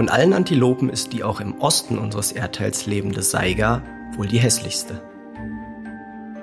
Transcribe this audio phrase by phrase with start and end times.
[0.00, 3.82] Von allen Antilopen ist die auch im Osten unseres Erdteils lebende Saiga
[4.16, 5.02] wohl die hässlichste.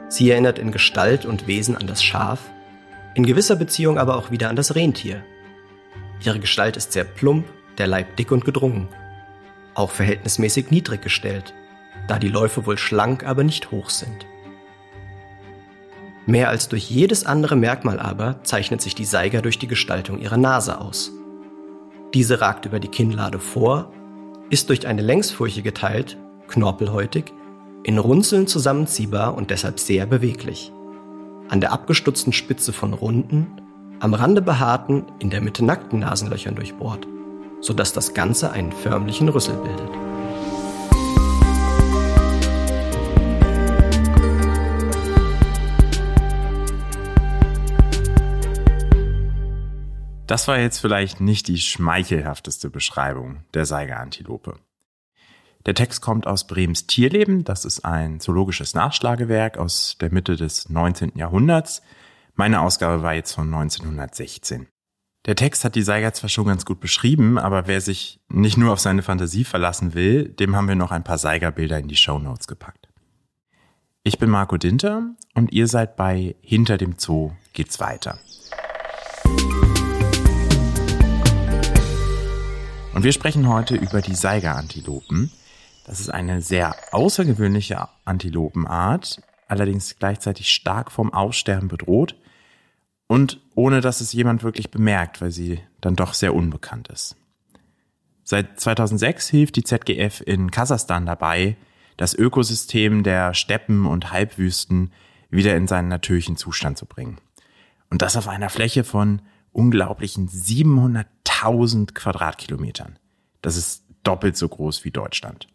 [0.10, 2.39] Sie erinnert in Gestalt und Wesen an das Schaf,
[3.15, 5.23] in gewisser Beziehung aber auch wieder an das Rentier.
[6.23, 7.48] Ihre Gestalt ist sehr plump,
[7.80, 8.89] der Leib dick und gedrungen,
[9.74, 11.55] auch verhältnismäßig niedrig gestellt,
[12.08, 14.28] da die Läufe wohl schlank, aber nicht hoch sind.
[16.28, 20.38] Mehr als durch jedes andere Merkmal aber zeichnet sich die Seiger durch die Gestaltung ihrer
[20.38, 21.16] Nase aus.
[22.14, 23.92] Diese ragt über die Kinnlade vor,
[24.50, 26.18] ist durch eine Längsfurche geteilt,
[26.48, 27.34] knorpelhäutig,
[27.84, 30.71] in Runzeln zusammenziehbar und deshalb sehr beweglich.
[31.50, 33.48] An der abgestutzten Spitze von runden,
[34.00, 37.08] am Rande behaarten, in der Mitte nackten Nasenlöchern durchbohrt,
[37.62, 40.06] sodass das Ganze einen förmlichen Rüssel bildet.
[50.27, 54.59] Das war jetzt vielleicht nicht die schmeichelhafteste Beschreibung der Seigerantilope.
[55.66, 57.45] Der Text kommt aus Brems Tierleben.
[57.45, 61.14] Das ist ein zoologisches Nachschlagewerk aus der Mitte des 19.
[61.16, 61.81] Jahrhunderts.
[62.36, 64.67] Meine Ausgabe war jetzt von 1916.
[65.25, 68.73] Der Text hat die Seiger zwar schon ganz gut beschrieben, aber wer sich nicht nur
[68.73, 72.19] auf seine Fantasie verlassen will, dem haben wir noch ein paar Seigerbilder in die Show
[72.19, 72.88] Notes gepackt.
[74.03, 78.19] Ich bin Marco Dinter und ihr seid bei Hinter dem Zoo geht's weiter.
[82.98, 85.30] Und wir sprechen heute über die Seigerantilopen.
[85.86, 92.16] Das ist eine sehr außergewöhnliche Antilopenart, allerdings gleichzeitig stark vom Aussterben bedroht
[93.06, 97.16] und ohne dass es jemand wirklich bemerkt, weil sie dann doch sehr unbekannt ist.
[98.23, 101.56] Seit 2006 hilft die ZGF in Kasachstan dabei,
[101.98, 104.92] das Ökosystem der Steppen und Halbwüsten
[105.30, 107.20] wieder in seinen natürlichen Zustand zu bringen.
[107.92, 110.28] Und das auf einer Fläche von unglaublichen
[111.38, 112.98] 700.000 Quadratkilometern.
[113.42, 115.48] Das ist doppelt so groß wie Deutschland.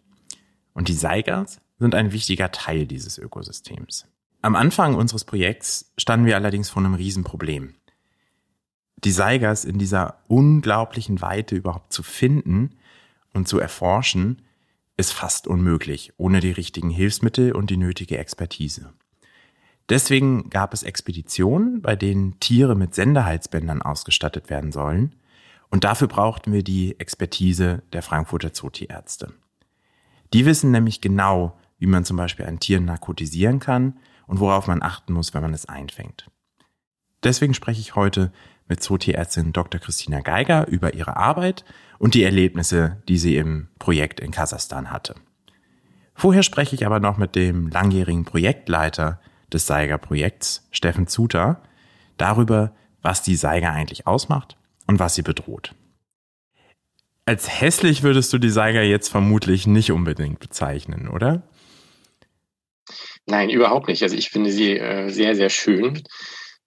[0.72, 4.06] Und die Seigers sind ein wichtiger Teil dieses Ökosystems.
[4.40, 7.74] Am Anfang unseres Projekts standen wir allerdings vor einem Riesenproblem.
[9.04, 12.76] Die Seigers in dieser unglaublichen Weite überhaupt zu finden
[13.32, 14.42] und zu erforschen,
[14.96, 18.92] ist fast unmöglich, ohne die richtigen Hilfsmittel und die nötige Expertise.
[19.88, 25.16] Deswegen gab es Expeditionen, bei denen Tiere mit Sendehalsbändern ausgestattet werden sollen.
[25.72, 29.32] Und dafür brauchten wir die Expertise der Frankfurter Zootierärzte.
[30.34, 34.82] Die wissen nämlich genau, wie man zum Beispiel ein Tier narkotisieren kann und worauf man
[34.82, 36.30] achten muss, wenn man es einfängt.
[37.24, 38.32] Deswegen spreche ich heute
[38.68, 39.80] mit Zootierärztin Dr.
[39.80, 41.64] Christina Geiger über ihre Arbeit
[41.98, 45.14] und die Erlebnisse, die sie im Projekt in Kasachstan hatte.
[46.14, 51.62] Vorher spreche ich aber noch mit dem langjährigen Projektleiter des Seiger-Projekts, Steffen Zuter,
[52.18, 54.58] darüber, was die Seiger eigentlich ausmacht
[54.92, 55.74] und was sie bedroht.
[57.24, 61.42] Als hässlich würdest du die Seiger jetzt vermutlich nicht unbedingt bezeichnen, oder?
[63.26, 64.02] Nein, überhaupt nicht.
[64.02, 66.02] Also ich finde sie äh, sehr, sehr schön.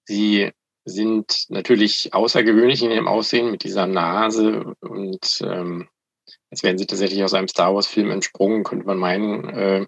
[0.05, 0.49] Sie
[0.85, 5.87] sind natürlich außergewöhnlich in ihrem Aussehen mit dieser Nase und ähm,
[6.49, 9.49] als wären sie tatsächlich aus einem Star Wars-Film entsprungen, könnte man meinen.
[9.49, 9.85] Äh,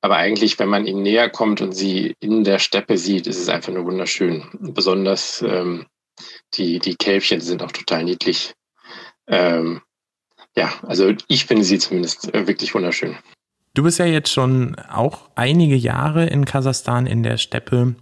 [0.00, 3.48] aber eigentlich, wenn man ihnen näher kommt und sie in der Steppe sieht, ist es
[3.48, 4.44] einfach nur wunderschön.
[4.60, 5.86] Besonders ähm,
[6.56, 8.54] die, die Kälbchen sind auch total niedlich.
[9.28, 9.82] Ähm,
[10.56, 13.16] ja, also ich finde sie zumindest äh, wirklich wunderschön.
[13.74, 17.94] Du bist ja jetzt schon auch einige Jahre in Kasachstan in der Steppe.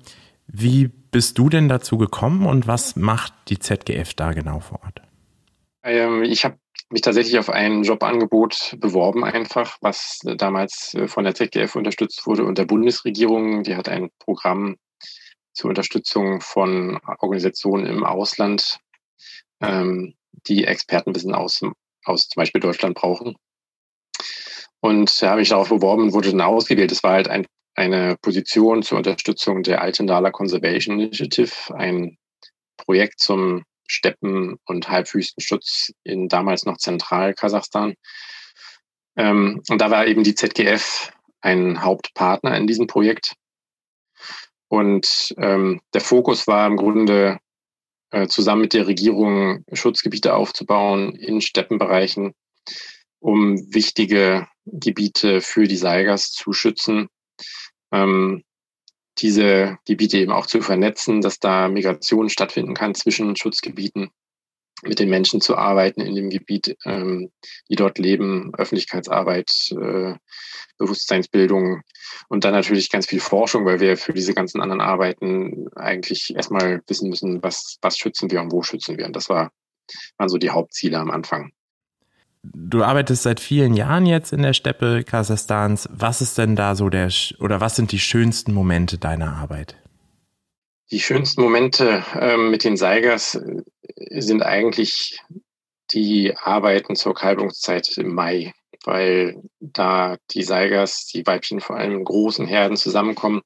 [0.47, 5.03] Wie bist du denn dazu gekommen und was macht die ZGF da genau vor Ort?
[5.83, 6.59] Ähm, ich habe
[6.91, 12.45] mich tatsächlich auf ein Jobangebot beworben einfach, was damals äh, von der ZDF unterstützt wurde
[12.45, 13.65] und der Bundesregierung.
[13.65, 14.77] Die hat ein Programm
[15.55, 18.79] zur Unterstützung von Organisationen im Ausland,
[19.61, 20.15] ähm,
[20.47, 21.63] die Expertenwissen aus,
[22.05, 23.37] aus zum Beispiel Deutschland brauchen.
[24.81, 26.93] Und da habe ich darauf beworben und wurde dann ausgewählt.
[26.93, 32.19] Es war halt ein, eine Position zur Unterstützung der Altendaler Conservation Initiative, ein
[32.77, 37.95] Projekt zum Steppen- und Halbwüstenschutz in damals noch Zentral-Kasachstan.
[39.17, 43.35] Ähm, und da war eben die ZGF ein Hauptpartner in diesem Projekt.
[44.69, 47.39] Und ähm, der Fokus war im Grunde
[48.11, 52.35] äh, zusammen mit der Regierung Schutzgebiete aufzubauen in Steppenbereichen,
[53.21, 57.09] um wichtige Gebiete für die Seigers zu schützen.
[57.93, 58.45] Ähm,
[59.19, 64.11] diese Gebiete eben auch zu vernetzen, dass da Migration stattfinden kann zwischen Schutzgebieten,
[64.83, 67.31] mit den Menschen zu arbeiten in dem Gebiet, ähm,
[67.71, 70.15] die dort leben, Öffentlichkeitsarbeit, äh,
[70.79, 71.83] Bewusstseinsbildung
[72.29, 76.83] und dann natürlich ganz viel Forschung, weil wir für diese ganzen anderen Arbeiten eigentlich erstmal
[76.87, 79.07] wissen müssen, was, was schützen wir und wo schützen wir.
[79.07, 79.53] Und das war,
[80.19, 81.53] waren so die Hauptziele am Anfang.
[82.43, 85.89] du arbeitest seit vielen Jahren jetzt in der Steppe Kasachstans.
[85.93, 89.77] Was ist denn da so der, oder was sind die schönsten Momente deiner Arbeit?
[90.95, 95.19] Die schönsten Momente äh, mit den Seigers äh, sind eigentlich
[95.91, 98.53] die Arbeiten zur Kalbungszeit im Mai,
[98.85, 103.43] weil da die Seigers, die Weibchen vor allem in großen Herden zusammenkommen,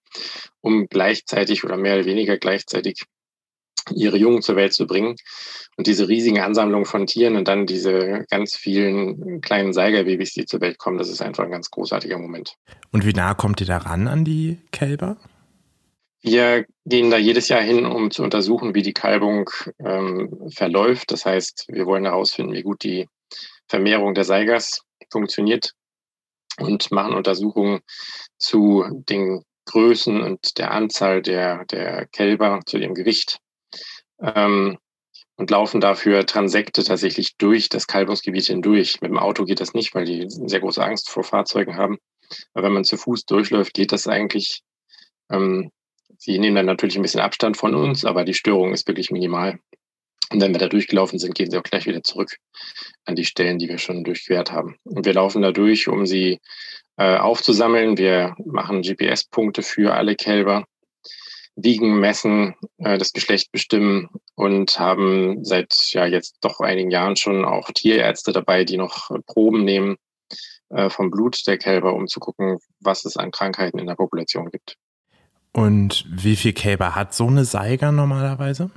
[0.61, 3.05] um gleichzeitig oder mehr oder weniger gleichzeitig
[3.95, 5.17] ihre Jungen zur Welt zu bringen.
[5.79, 10.61] Und diese riesigen Ansammlungen von Tieren und dann diese ganz vielen kleinen Seigerbabys, die zur
[10.61, 12.57] Welt kommen, das ist einfach ein ganz großartiger Moment.
[12.93, 15.17] Und wie nah kommt ihr da ran an die Kälber?
[16.21, 19.49] Wir gehen da jedes Jahr hin, um zu untersuchen, wie die Kalbung
[19.79, 21.13] ähm, verläuft.
[21.13, 23.09] Das heißt, wir wollen herausfinden, wie gut die
[23.69, 25.73] Vermehrung der Seigers funktioniert
[26.59, 27.81] und machen Untersuchungen
[28.37, 33.39] zu den Größen und der Anzahl der, der Kälber, zu ihrem Gewicht
[34.21, 34.79] ähm,
[35.37, 39.01] und laufen dafür Transekte tatsächlich durch das Kalbungsgebiet hindurch.
[39.01, 41.99] Mit dem Auto geht das nicht, weil die sehr große Angst vor Fahrzeugen haben.
[42.55, 44.63] Aber wenn man zu Fuß durchläuft, geht das eigentlich.
[45.31, 45.71] Ähm,
[46.19, 49.59] sie nehmen dann natürlich ein bisschen Abstand von uns, aber die Störung ist wirklich minimal.
[50.31, 52.37] Und wenn wir da durchgelaufen sind, gehen sie auch gleich wieder zurück
[53.07, 54.77] an die Stellen, die wir schon durchquert haben.
[54.85, 56.39] Und wir laufen da durch, um sie
[56.99, 57.97] äh, aufzusammeln.
[57.97, 60.67] Wir machen GPS-Punkte für alle Kälber
[61.57, 67.45] wiegen, messen, äh, das Geschlecht bestimmen und haben seit ja jetzt doch einigen Jahren schon
[67.45, 69.97] auch Tierärzte dabei, die noch Proben nehmen
[70.69, 74.51] äh, vom Blut der Kälber, um zu gucken, was es an Krankheiten in der Population
[74.51, 74.77] gibt.
[75.59, 78.71] Und wie viel Kälber hat so eine Seiger normalerweise?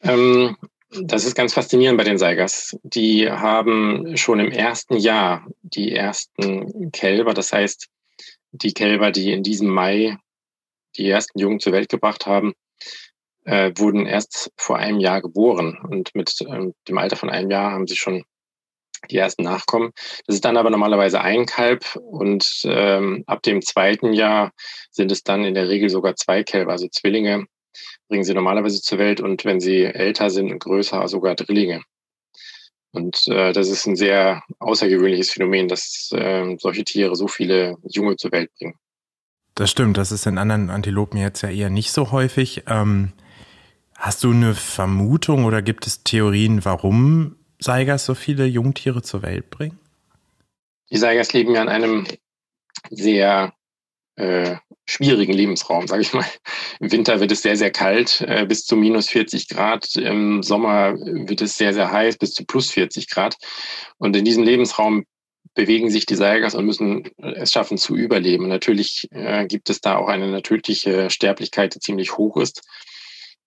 [0.00, 0.56] Ähm,
[1.02, 2.78] das ist ganz faszinierend bei den Seigers.
[2.82, 7.88] Die haben schon im ersten Jahr die ersten Kälber, das heißt,
[8.52, 10.16] die Kälber, die in diesem Mai
[10.96, 12.54] die ersten Jungen zur Welt gebracht haben,
[13.44, 15.78] äh, wurden erst vor einem Jahr geboren.
[15.86, 18.24] Und mit ähm, dem Alter von einem Jahr haben sie schon
[19.10, 19.92] die ersten Nachkommen.
[20.26, 24.52] Das ist dann aber normalerweise ein Kalb und ähm, ab dem zweiten Jahr
[24.90, 27.46] sind es dann in der Regel sogar zwei Kälber, also Zwillinge
[28.08, 31.82] bringen sie normalerweise zur Welt und wenn sie älter sind und größer, sogar Drillinge.
[32.92, 38.16] Und äh, das ist ein sehr außergewöhnliches Phänomen, dass äh, solche Tiere so viele Junge
[38.16, 38.74] zur Welt bringen.
[39.54, 42.64] Das stimmt, das ist in anderen Antilopen jetzt ja eher nicht so häufig.
[42.66, 43.12] Ähm,
[43.96, 49.50] hast du eine Vermutung oder gibt es Theorien, warum Seigers so viele Jungtiere zur Welt
[49.50, 49.78] bringen?
[50.90, 52.06] Die Seigers leben ja in einem
[52.90, 53.54] sehr
[54.16, 56.26] äh, schwierigen Lebensraum, sage ich mal.
[56.80, 59.96] Im Winter wird es sehr, sehr kalt, äh, bis zu minus 40 Grad.
[59.96, 63.36] Im Sommer wird es sehr, sehr heiß, bis zu plus 40 Grad.
[63.98, 65.04] Und in diesem Lebensraum
[65.54, 68.48] bewegen sich die Seilgas und müssen es schaffen zu überleben.
[68.48, 72.62] natürlich äh, gibt es da auch eine natürliche Sterblichkeit, die ziemlich hoch ist.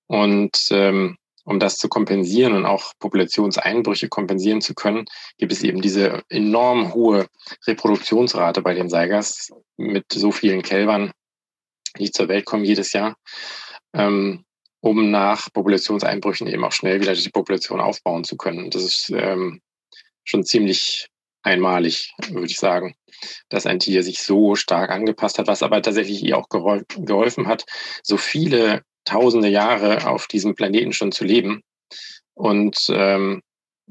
[0.07, 5.06] Und ähm, um das zu kompensieren und auch Populationseinbrüche kompensieren zu können,
[5.38, 7.27] gibt es eben diese enorm hohe
[7.65, 11.12] Reproduktionsrate bei den Seigers mit so vielen Kälbern,
[11.97, 13.15] die zur Welt kommen jedes Jahr,
[13.94, 14.44] ähm,
[14.81, 18.71] um nach Populationseinbrüchen eben auch schnell wieder die Population aufbauen zu können.
[18.71, 19.62] Das ist ähm,
[20.24, 21.07] schon ziemlich
[21.44, 22.95] einmalig, würde ich sagen,
[23.50, 27.65] dass ein Tier sich so stark angepasst hat, was aber tatsächlich ihr auch geholfen hat,
[28.01, 31.61] so viele tausende Jahre auf diesem Planeten schon zu leben
[32.33, 33.41] und ähm,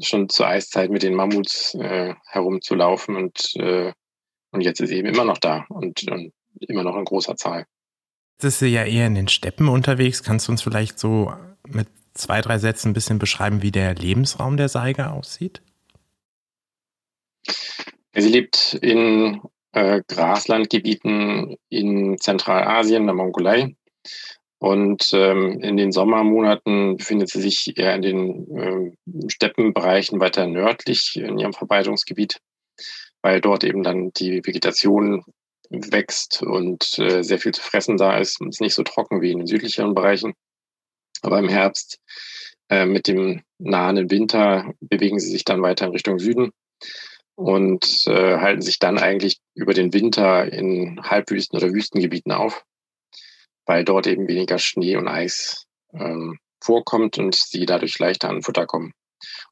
[0.01, 3.93] schon zur Eiszeit mit den Mammuts äh, herumzulaufen und, äh,
[4.51, 7.67] und jetzt ist sie eben immer noch da und, und immer noch in großer Zahl.
[8.37, 10.23] Jetzt ist sie ja eher in den Steppen unterwegs.
[10.23, 11.33] Kannst du uns vielleicht so
[11.69, 15.63] mit zwei, drei Sätzen ein bisschen beschreiben, wie der Lebensraum der Seiger aussieht?
[18.17, 19.41] Sie lebt in
[19.73, 23.75] äh, Graslandgebieten in Zentralasien, der Mongolei.
[24.65, 31.17] Und ähm, in den Sommermonaten befindet sie sich eher in den äh, Steppenbereichen weiter nördlich
[31.17, 32.41] in ihrem Verbreitungsgebiet,
[33.21, 35.23] weil dort eben dann die Vegetation
[35.69, 38.41] wächst und äh, sehr viel zu fressen da ist.
[38.41, 40.33] Es ist nicht so trocken wie in den südlicheren Bereichen.
[41.21, 41.99] Aber im Herbst
[42.71, 46.53] äh, mit dem nahenden Winter bewegen sie sich dann weiter in Richtung Süden
[47.35, 52.65] und äh, halten sich dann eigentlich über den Winter in Halbwüsten oder Wüstengebieten auf,
[53.67, 58.67] weil dort eben weniger Schnee und Eis ähm, vorkommt und sie dadurch leichter an Futter
[58.67, 58.93] kommen.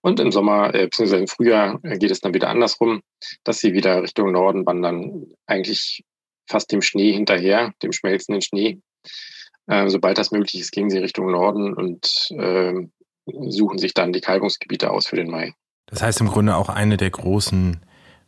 [0.01, 1.19] Und im Sommer äh, bzw.
[1.19, 3.03] im Frühjahr äh, geht es dann wieder andersrum,
[3.45, 6.05] dass sie wieder Richtung Norden wandern, eigentlich
[6.47, 8.81] fast dem Schnee hinterher, dem schmelzenden Schnee.
[9.67, 12.75] Äh, sobald das möglich ist, gehen sie Richtung Norden und äh,
[13.27, 15.55] suchen sich dann die Kalbungsgebiete aus für den Mai.
[15.87, 17.81] Das heißt im Grunde auch eine der großen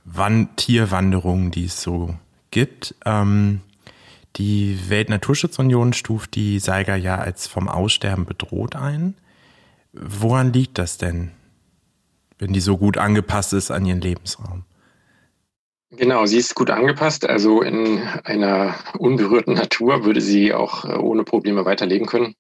[0.05, 2.15] Wand Tierwanderungen, die es so
[2.51, 2.95] gibt.
[3.05, 3.63] Ähm,
[4.37, 9.15] die Weltnaturschutzunion stuft die Seiger ja als vom Aussterben bedroht ein.
[9.93, 11.31] Woran liegt das denn?
[12.39, 14.65] wenn die so gut angepasst ist an ihren Lebensraum.
[15.91, 17.27] Genau, sie ist gut angepasst.
[17.27, 22.35] Also in einer unberührten Natur würde sie auch äh, ohne Probleme weiterleben können.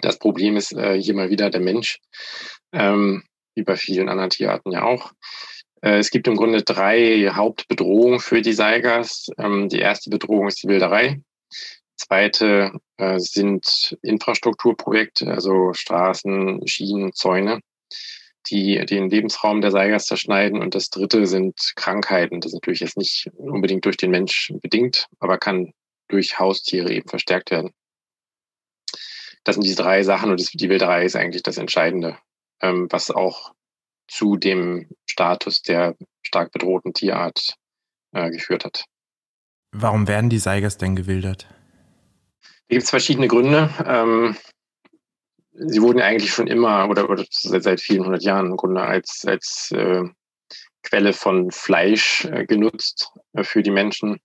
[0.00, 1.98] Das Problem ist äh, hier mal wieder der Mensch,
[2.72, 3.24] ähm,
[3.56, 5.12] wie bei vielen anderen Tierarten ja auch.
[5.82, 9.28] Äh, es gibt im Grunde drei Hauptbedrohungen für die Seigers.
[9.38, 11.20] Ähm, die erste Bedrohung ist die Wilderei.
[11.96, 17.60] Zweite äh, sind Infrastrukturprojekte, also Straßen, Schienen, Zäune
[18.50, 20.60] die den Lebensraum der Seigers zerschneiden.
[20.60, 22.40] Und das dritte sind Krankheiten.
[22.40, 25.72] Das ist natürlich jetzt nicht unbedingt durch den Mensch bedingt, aber kann
[26.08, 27.72] durch Haustiere eben verstärkt werden.
[29.44, 32.18] Das sind diese drei Sachen und die Wilderei ist eigentlich das Entscheidende,
[32.60, 33.52] ähm, was auch
[34.06, 37.54] zu dem Status der stark bedrohten Tierart
[38.12, 38.84] äh, geführt hat.
[39.72, 41.48] Warum werden die Seigers denn gewildert?
[42.68, 43.68] Da gibt es verschiedene Gründe.
[43.84, 44.36] Ähm,
[45.52, 49.72] sie wurden eigentlich schon immer oder, oder seit vielen hundert Jahren im Grunde als, als
[49.72, 50.04] äh,
[50.84, 54.20] Quelle von Fleisch äh, genutzt äh, für die Menschen.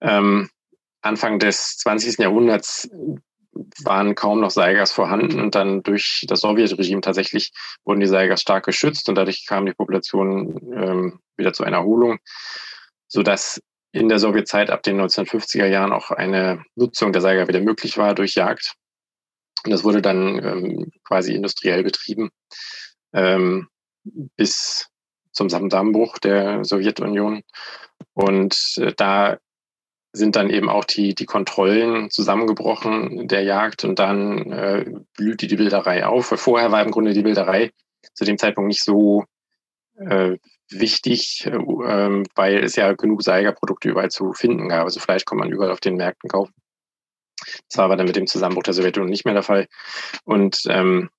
[0.00, 0.48] Ähm,
[1.02, 2.18] Anfang des 20.
[2.18, 2.88] Jahrhunderts
[3.82, 7.52] waren kaum noch Seigers vorhanden und dann durch das Sowjetregime tatsächlich
[7.84, 12.18] wurden die Seigers stark geschützt und dadurch kam die Population ähm, wieder zu einer Erholung,
[13.06, 13.60] sodass
[13.92, 18.14] in der Sowjetzeit ab den 1950er Jahren auch eine Nutzung der Seiger wieder möglich war
[18.14, 18.74] durch Jagd.
[19.64, 22.30] Und das wurde dann ähm, quasi industriell betrieben
[23.12, 23.68] ähm,
[24.04, 24.88] bis
[25.32, 27.42] zum Zusammenbruch der Sowjetunion.
[28.14, 29.38] Und äh, da
[30.12, 34.84] sind dann eben auch die, die Kontrollen zusammengebrochen der Jagd und dann äh,
[35.16, 36.26] blühte die Bilderei auf.
[36.26, 37.72] Vorher war im Grunde die Bilderei
[38.14, 39.24] zu dem Zeitpunkt nicht so
[39.96, 40.38] äh,
[40.70, 44.84] wichtig, äh, weil es ja genug Seigerprodukte überall zu finden gab.
[44.84, 46.54] Also Fleisch kann man überall auf den Märkten kaufen.
[47.68, 49.68] Das war aber dann mit dem Zusammenbruch der Sowjetunion nicht mehr der Fall.
[50.24, 51.10] Und ähm,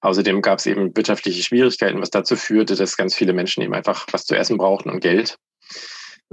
[0.00, 4.06] außerdem gab es eben wirtschaftliche Schwierigkeiten, was dazu führte, dass ganz viele Menschen eben einfach
[4.10, 5.38] was zu essen brauchten und Geld.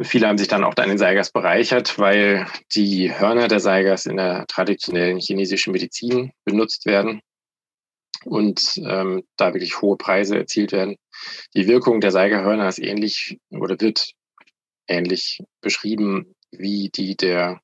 [0.02, 4.18] Viele haben sich dann auch an den Seigers bereichert, weil die Hörner der Seigers in
[4.18, 7.22] der traditionellen chinesischen Medizin benutzt werden
[8.26, 10.98] und ähm, da wirklich hohe Preise erzielt werden.
[11.56, 14.14] Die Wirkung der Seigerhörner ist ähnlich oder wird
[14.88, 17.62] ähnlich beschrieben wie die der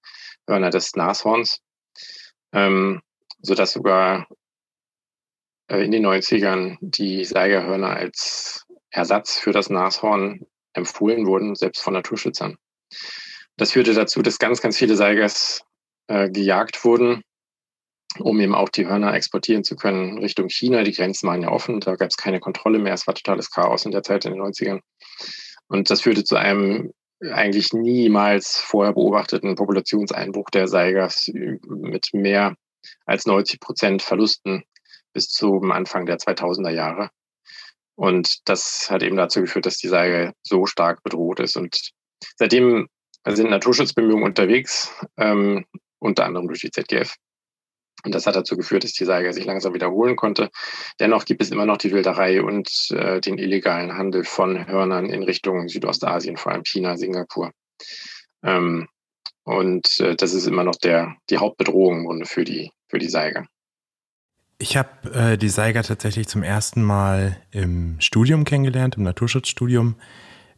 [0.48, 1.62] Hörner des Nashorns,
[2.54, 3.02] ähm,
[3.42, 4.28] sodass sogar
[5.68, 11.94] äh, in den 90ern die Seigerhörner als Ersatz für das Nashorn empfohlen wurden, selbst von
[11.94, 12.58] Naturschützern.
[13.58, 15.64] Das führte dazu, dass ganz, ganz viele Seigers
[16.08, 17.22] äh, gejagt wurden,
[18.20, 20.84] um eben auch die Hörner exportieren zu können Richtung China.
[20.84, 22.94] Die Grenzen waren ja offen, da gab es keine Kontrolle mehr.
[22.94, 24.80] Es war totales Chaos in der Zeit in den 90ern.
[25.68, 31.30] Und das führte zu einem eigentlich niemals vorher beobachteten Populationseinbruch der Seigers
[31.68, 32.56] mit mehr
[33.06, 34.64] als 90 Prozent Verlusten
[35.14, 37.10] bis zum Anfang der 2000er Jahre.
[38.00, 41.58] Und das hat eben dazu geführt, dass die Seiger so stark bedroht ist.
[41.58, 41.92] Und
[42.38, 42.88] seitdem
[43.28, 45.66] sind Naturschutzbemühungen unterwegs, ähm,
[46.00, 47.14] unter anderem durch die ZGF.
[48.06, 50.50] Und das hat dazu geführt, dass die Seiger sich langsam wiederholen konnte.
[51.02, 55.24] Dennoch gibt es immer noch die Wilderei und äh, den illegalen Handel von Hörnern in
[55.24, 57.52] Richtung Südostasien, vor allem China, Singapur.
[58.44, 58.88] Ähm,
[59.44, 63.10] und äh, das ist immer noch der, die Hauptbedrohung im Grunde für die, für die
[63.10, 63.46] Seiger.
[64.62, 69.96] Ich habe äh, die Seiger tatsächlich zum ersten Mal im Studium kennengelernt, im Naturschutzstudium.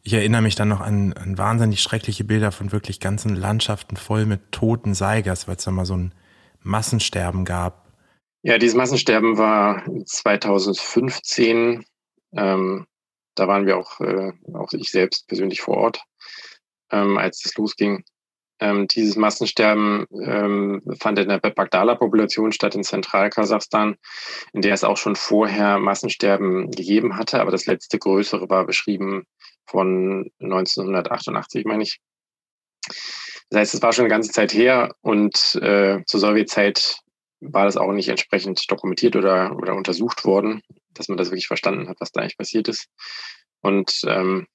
[0.02, 4.26] Ich erinnere mich dann noch an, an wahnsinnig schreckliche Bilder von wirklich ganzen Landschaften voll
[4.26, 6.12] mit toten Seigers, weil es da mal so ein
[6.62, 7.92] Massensterben gab.
[8.42, 11.84] Ja, dieses Massensterben war 2015.
[12.32, 12.86] Ähm,
[13.36, 16.02] da waren wir auch, äh, auch ich selbst persönlich vor Ort,
[16.90, 18.04] ähm, als es losging.
[18.62, 23.96] Ähm, dieses Massensterben ähm, fand in der Bagdala-Population statt in Zentralkasachstan,
[24.52, 29.24] in der es auch schon vorher Massensterben gegeben hatte, aber das letzte größere war beschrieben
[29.66, 31.98] von 1988, meine ich.
[33.50, 36.98] Das heißt, es war schon eine ganze Zeit her und äh, zur Sowjetzeit
[37.40, 40.62] war das auch nicht entsprechend dokumentiert oder, oder untersucht worden,
[40.94, 42.86] dass man das wirklich verstanden hat, was da eigentlich passiert ist.
[43.60, 44.46] Und ähm,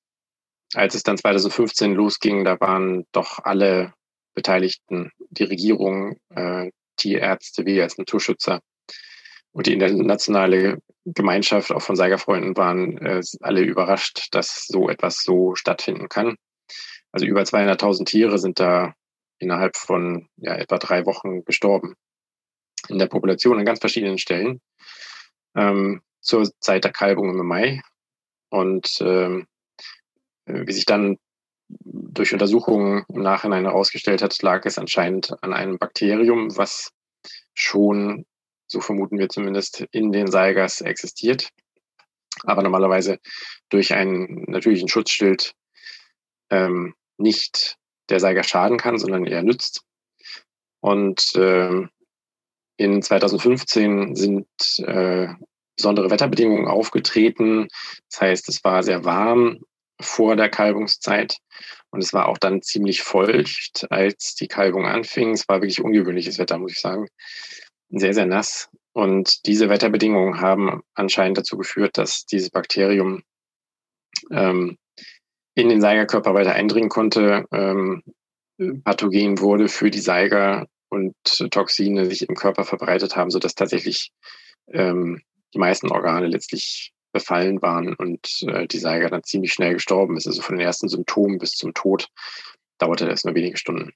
[0.75, 3.93] als es dann 2015 losging, da waren doch alle
[4.37, 8.61] Beteiligten, die Regierung, äh, Tierärzte, wir als Naturschützer
[9.51, 15.55] und die internationale Gemeinschaft auch von Seigerfreunden waren äh, alle überrascht, dass so etwas so
[15.55, 16.35] stattfinden kann.
[17.11, 18.93] Also über 200.000 Tiere sind da
[19.39, 21.95] innerhalb von ja, etwa drei Wochen gestorben.
[22.89, 24.61] In der Population an ganz verschiedenen Stellen.
[25.55, 27.81] Ähm, zur Zeit der Kalbung im Mai.
[28.49, 29.47] Und ähm,
[30.45, 31.17] wie sich dann
[31.69, 36.91] durch Untersuchungen im Nachhinein herausgestellt hat, lag es anscheinend an einem Bakterium, was
[37.53, 38.25] schon,
[38.67, 41.49] so vermuten wir zumindest, in den Seigers existiert.
[42.43, 43.17] aber normalerweise
[43.69, 45.53] durch einen natürlichen Schutzschild
[46.51, 47.77] ähm, nicht
[48.09, 49.81] der Seiger schaden kann, sondern eher nützt.
[50.79, 51.87] Und äh,
[52.77, 54.47] in 2015 sind
[54.77, 55.29] äh,
[55.75, 57.67] besondere Wetterbedingungen aufgetreten.
[58.11, 59.59] Das heißt, es war sehr warm
[59.99, 61.37] vor der Kalbungszeit
[61.89, 65.31] und es war auch dann ziemlich feucht, als die Kalbung anfing.
[65.31, 67.07] Es war wirklich ungewöhnliches Wetter, muss ich sagen.
[67.89, 68.69] Sehr, sehr nass.
[68.93, 73.23] Und diese Wetterbedingungen haben anscheinend dazu geführt, dass dieses Bakterium
[74.31, 74.77] ähm,
[75.55, 78.03] in den Seigerkörper weiter eindringen konnte, ähm,
[78.83, 81.15] pathogen wurde für die Seiger und
[81.51, 84.11] Toxine sich im Körper verbreitet haben, sodass tatsächlich
[84.71, 85.21] ähm,
[85.53, 90.27] die meisten Organe letztlich befallen waren und äh, die Seiger dann ziemlich schnell gestorben ist.
[90.27, 92.09] Also von den ersten Symptomen bis zum Tod
[92.77, 93.93] dauerte das nur wenige Stunden.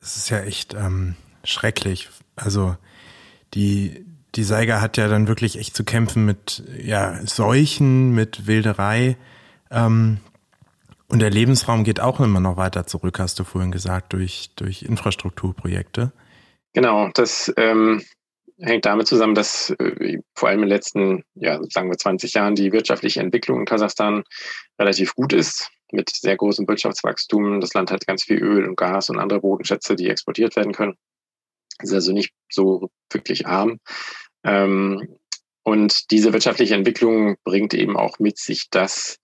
[0.00, 2.08] Das ist ja echt ähm, schrecklich.
[2.36, 2.76] Also
[3.54, 4.04] die,
[4.34, 9.16] die Seiger hat ja dann wirklich echt zu kämpfen mit ja, Seuchen, mit Wilderei.
[9.70, 10.18] Ähm,
[11.08, 14.82] und der Lebensraum geht auch immer noch weiter zurück, hast du vorhin gesagt, durch, durch
[14.82, 16.12] Infrastrukturprojekte.
[16.72, 18.02] Genau, das ähm,
[18.64, 22.54] hängt damit zusammen, dass äh, vor allem in den letzten, ja, sagen wir 20 Jahren
[22.54, 24.24] die wirtschaftliche Entwicklung in Kasachstan
[24.78, 27.60] relativ gut ist, mit sehr großem Wirtschaftswachstum.
[27.60, 30.96] Das Land hat ganz viel Öl und Gas und andere Bodenschätze, die exportiert werden können.
[31.78, 33.78] Es ist also nicht so wirklich arm.
[34.44, 35.16] Ähm,
[35.62, 39.18] und diese wirtschaftliche Entwicklung bringt eben auch mit sich, dass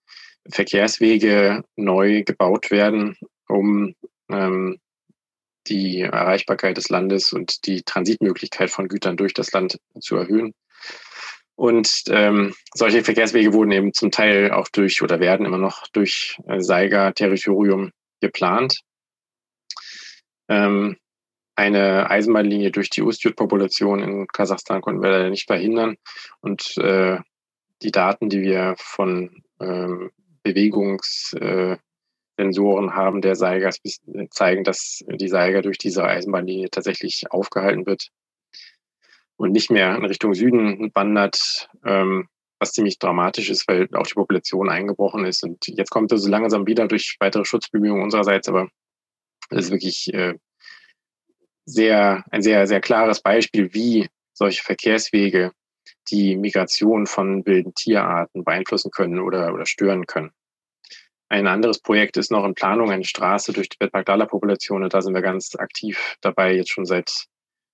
[0.49, 3.17] Verkehrswege neu gebaut werden,
[3.47, 3.95] um
[4.31, 4.79] ähm,
[5.71, 10.53] die Erreichbarkeit des Landes und die Transitmöglichkeit von Gütern durch das Land zu erhöhen.
[11.55, 16.39] Und ähm, solche Verkehrswege wurden eben zum Teil auch durch oder werden immer noch durch
[16.47, 18.81] äh, Saiga-Territorium geplant.
[20.49, 20.97] Ähm,
[21.57, 25.97] eine Eisenbahnlinie durch die Ustjut-Population in Kasachstan konnten wir leider nicht verhindern.
[26.41, 27.19] Und äh,
[27.83, 30.11] die Daten, die wir von ähm,
[30.43, 31.77] Bewegungs- äh,
[32.41, 33.81] Sensoren haben der Seigers
[34.31, 38.09] zeigen, dass die Seiger durch diese Eisenbahnlinie tatsächlich aufgehalten wird
[39.37, 44.15] und nicht mehr in Richtung Süden wandert, ähm, was ziemlich dramatisch ist, weil auch die
[44.15, 45.43] Population eingebrochen ist.
[45.43, 48.69] Und jetzt kommt es so langsam wieder durch weitere Schutzbemühungen unsererseits, aber
[49.51, 50.35] es ist wirklich äh,
[51.67, 55.53] sehr, ein sehr, sehr klares Beispiel, wie solche Verkehrswege
[56.11, 60.33] die Migration von wilden Tierarten beeinflussen können oder, oder stören können.
[61.31, 64.83] Ein anderes Projekt ist noch in Planung, eine Straße durch die Bedbagdala-Population.
[64.83, 67.27] Und da sind wir ganz aktiv dabei, jetzt schon seit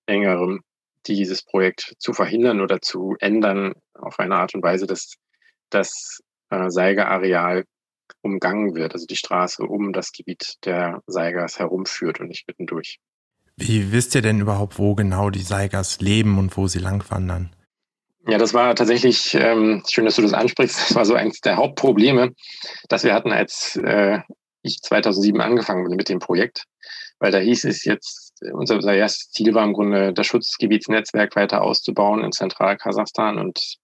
[0.06, 0.60] längerem,
[1.06, 5.14] dieses Projekt zu verhindern oder zu ändern auf eine Art und Weise, dass
[5.70, 7.64] das äh, Seiger-Areal
[8.20, 12.98] umgangen wird, also die Straße um das Gebiet der Seigers herumführt und nicht mittendurch.
[13.56, 17.55] Wie wisst ihr denn überhaupt, wo genau die Seigers leben und wo sie langwandern?
[18.28, 20.76] Ja, das war tatsächlich ähm, schön, dass du das ansprichst.
[20.90, 22.34] Das war so eines der Hauptprobleme,
[22.88, 24.18] dass wir hatten, als äh,
[24.62, 26.64] ich 2007 angefangen bin mit dem Projekt,
[27.20, 31.62] weil da hieß es jetzt, unser, unser erstes Ziel war im Grunde, das Schutzgebietsnetzwerk weiter
[31.62, 33.76] auszubauen in Zentralkasachstan und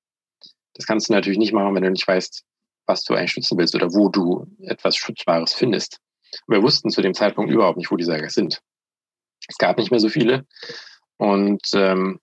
[0.74, 2.42] das kannst du natürlich nicht machen, wenn du nicht weißt,
[2.87, 5.98] was du eigentlich schützen willst oder wo du etwas Schutzbares findest.
[6.46, 8.61] Und wir wussten zu dem Zeitpunkt überhaupt nicht, wo die Säger sind.
[9.46, 10.46] Es gab nicht mehr so viele
[11.18, 12.18] und ähm,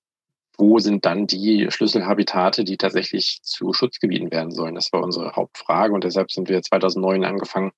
[0.60, 4.76] wo sind dann die Schlüsselhabitate, die tatsächlich zu Schutzgebieten werden sollen?
[4.76, 7.72] Das war unsere Hauptfrage und deshalb sind wir 2009 angefangen,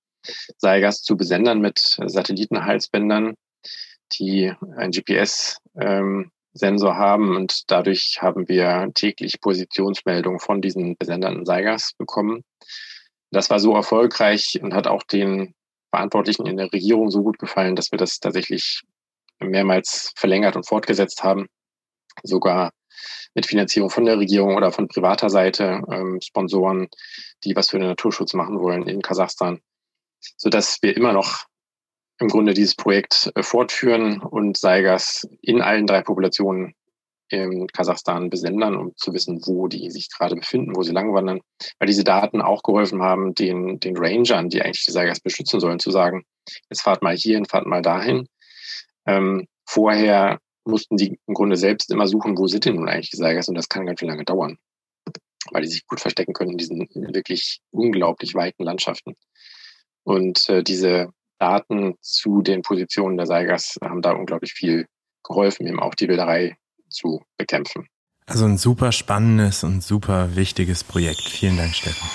[0.58, 3.36] Seigas zu besendern mit Satellitenhalsbändern,
[4.14, 12.44] die ein GPS-Sensor haben und dadurch haben wir täglich Positionsmeldungen von diesen besenderten Seigas bekommen.
[13.30, 15.54] Das war so erfolgreich und hat auch den
[15.92, 18.82] Verantwortlichen in der Regierung so gut gefallen, dass wir das tatsächlich
[19.40, 21.48] mehrmals verlängert und fortgesetzt haben
[22.24, 22.72] sogar
[23.34, 26.90] mit Finanzierung von der Regierung oder von privater Seite, ähm, Sponsoren,
[27.44, 29.62] die was für den Naturschutz machen wollen in Kasachstan,
[30.38, 31.46] so dass wir immer noch
[32.20, 36.76] im Grunde dieses Projekt äh, fortführen und Seigers in allen drei Populationen
[37.30, 41.40] in Kasachstan besendern, um zu wissen, wo die sich gerade befinden, wo sie langwandern,
[41.80, 45.80] weil diese Daten auch geholfen haben, den, den Rangern, die eigentlich die Seigers beschützen sollen,
[45.80, 46.26] zu sagen,
[46.70, 48.28] jetzt fahrt mal hierhin, fahrt mal dahin.
[49.06, 50.40] Ähm, vorher
[50.72, 53.56] mussten die im Grunde selbst immer suchen, wo sind denn nun eigentlich die Seigers und
[53.56, 54.58] das kann ganz schön lange dauern,
[55.52, 59.16] weil die sich gut verstecken können in diesen wirklich unglaublich weiten Landschaften.
[60.04, 64.88] Und äh, diese Daten zu den Positionen der Seigers haben da unglaublich viel
[65.24, 66.58] geholfen, eben auch die Wilderei
[66.90, 67.88] zu bekämpfen.
[68.26, 71.22] Also ein super spannendes und super wichtiges Projekt.
[71.22, 72.08] Vielen Dank, Steffen.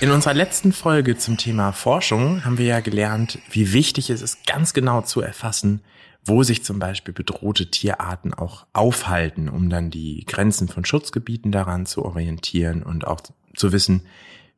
[0.00, 4.46] In unserer letzten Folge zum Thema Forschung haben wir ja gelernt, wie wichtig es ist,
[4.46, 5.82] ganz genau zu erfassen,
[6.24, 11.84] wo sich zum Beispiel bedrohte Tierarten auch aufhalten, um dann die Grenzen von Schutzgebieten daran
[11.84, 13.20] zu orientieren und auch
[13.54, 14.06] zu wissen,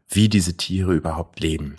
[0.08, 1.76] wie diese Tiere überhaupt leben.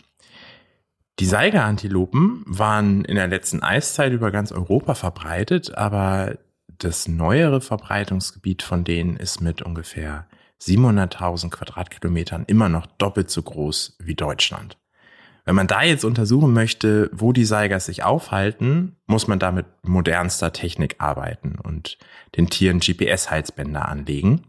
[1.19, 8.61] Die Seigerantilopen waren in der letzten Eiszeit über ganz Europa verbreitet, aber das neuere Verbreitungsgebiet
[8.61, 10.27] von denen ist mit ungefähr
[10.61, 14.77] 700.000 Quadratkilometern immer noch doppelt so groß wie Deutschland.
[15.45, 19.65] Wenn man da jetzt untersuchen möchte, wo die Seigers sich aufhalten, muss man da mit
[19.83, 21.97] modernster Technik arbeiten und
[22.37, 24.43] den Tieren GPS-Halsbänder anlegen.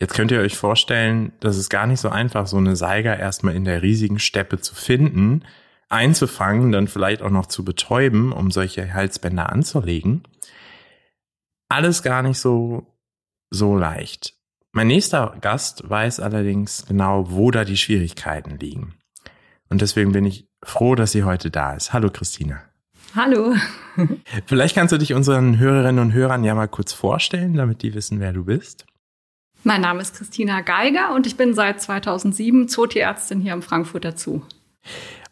[0.00, 3.56] Jetzt könnt ihr euch vorstellen, das ist gar nicht so einfach, so eine Seiger erstmal
[3.56, 5.44] in der riesigen Steppe zu finden,
[5.88, 10.22] einzufangen, dann vielleicht auch noch zu betäuben, um solche Halsbänder anzulegen.
[11.68, 12.86] Alles gar nicht so,
[13.50, 14.37] so leicht.
[14.78, 18.94] Mein nächster Gast weiß allerdings genau, wo da die Schwierigkeiten liegen.
[19.68, 21.92] Und deswegen bin ich froh, dass sie heute da ist.
[21.92, 22.62] Hallo Christina.
[23.16, 23.56] Hallo.
[24.46, 28.20] Vielleicht kannst du dich unseren Hörerinnen und Hörern ja mal kurz vorstellen, damit die wissen,
[28.20, 28.86] wer du bist.
[29.64, 34.42] Mein Name ist Christina Geiger und ich bin seit 2007 Zootierärztin hier im Frankfurter Zoo.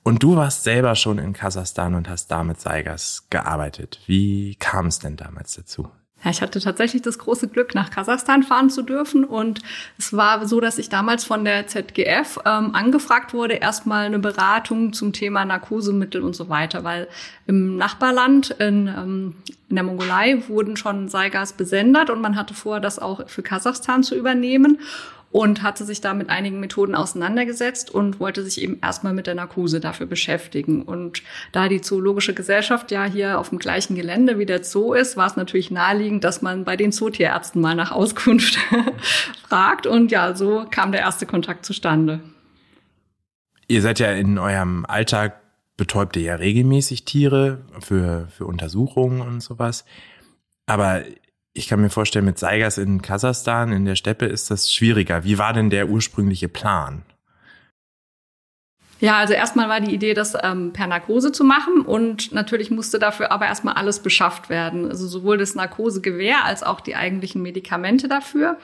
[0.02, 4.00] Und du warst selber schon in Kasachstan und hast da mit Seigers gearbeitet.
[4.06, 5.88] Wie kam es denn damals dazu?
[6.26, 9.22] Ja, ich hatte tatsächlich das große Glück, nach Kasachstan fahren zu dürfen.
[9.22, 9.60] Und
[9.96, 14.92] es war so, dass ich damals von der ZGF ähm, angefragt wurde, erstmal eine Beratung
[14.92, 17.06] zum Thema Narkosemittel und so weiter, weil
[17.46, 19.36] im Nachbarland in, ähm,
[19.68, 24.02] in der Mongolei wurden schon Seigas besendet und man hatte vor, das auch für Kasachstan
[24.02, 24.80] zu übernehmen
[25.36, 29.34] und hatte sich da mit einigen Methoden auseinandergesetzt und wollte sich eben erstmal mit der
[29.34, 30.80] Narkose dafür beschäftigen.
[30.80, 31.22] Und
[31.52, 35.26] da die Zoologische Gesellschaft ja hier auf dem gleichen Gelände wie der Zoo ist, war
[35.26, 38.58] es natürlich naheliegend, dass man bei den Zootierärzten mal nach Auskunft
[39.46, 39.86] fragt.
[39.86, 42.20] Und ja, so kam der erste Kontakt zustande.
[43.68, 45.42] Ihr seid ja in eurem Alltag
[45.76, 49.84] betäubt ihr ja regelmäßig Tiere für, für Untersuchungen und sowas.
[50.64, 51.02] Aber
[51.56, 55.24] ich kann mir vorstellen, mit Seigers in Kasachstan, in der Steppe, ist das schwieriger.
[55.24, 57.02] Wie war denn der ursprüngliche Plan?
[58.98, 62.98] Ja, also erstmal war die Idee, das ähm, per Narkose zu machen und natürlich musste
[62.98, 64.88] dafür aber erstmal alles beschafft werden.
[64.88, 68.58] Also sowohl das Narkosegewehr als auch die eigentlichen Medikamente dafür.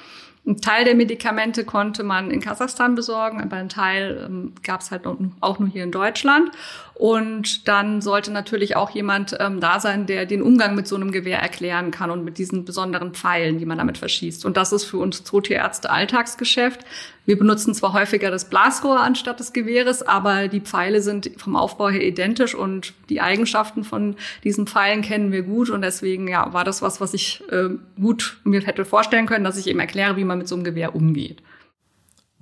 [0.44, 4.90] Ein Teil der Medikamente konnte man in Kasachstan besorgen, aber ein Teil ähm, gab es
[4.90, 5.06] halt
[5.40, 6.50] auch nur hier in Deutschland.
[6.94, 11.10] Und dann sollte natürlich auch jemand ähm, da sein, der den Umgang mit so einem
[11.10, 14.44] Gewehr erklären kann und mit diesen besonderen Pfeilen, die man damit verschießt.
[14.44, 16.80] Und das ist für uns Zootierärzte Alltagsgeschäft.
[17.24, 21.88] Wir benutzen zwar häufiger das Blasrohr anstatt des Gewehres, aber die Pfeile sind vom Aufbau
[21.88, 25.70] her identisch und die Eigenschaften von diesen Pfeilen kennen wir gut.
[25.70, 29.58] Und deswegen ja, war das was, was ich äh, gut mir hätte vorstellen können, dass
[29.58, 31.42] ich eben erkläre, wie man mit so einem Gewehr umgeht.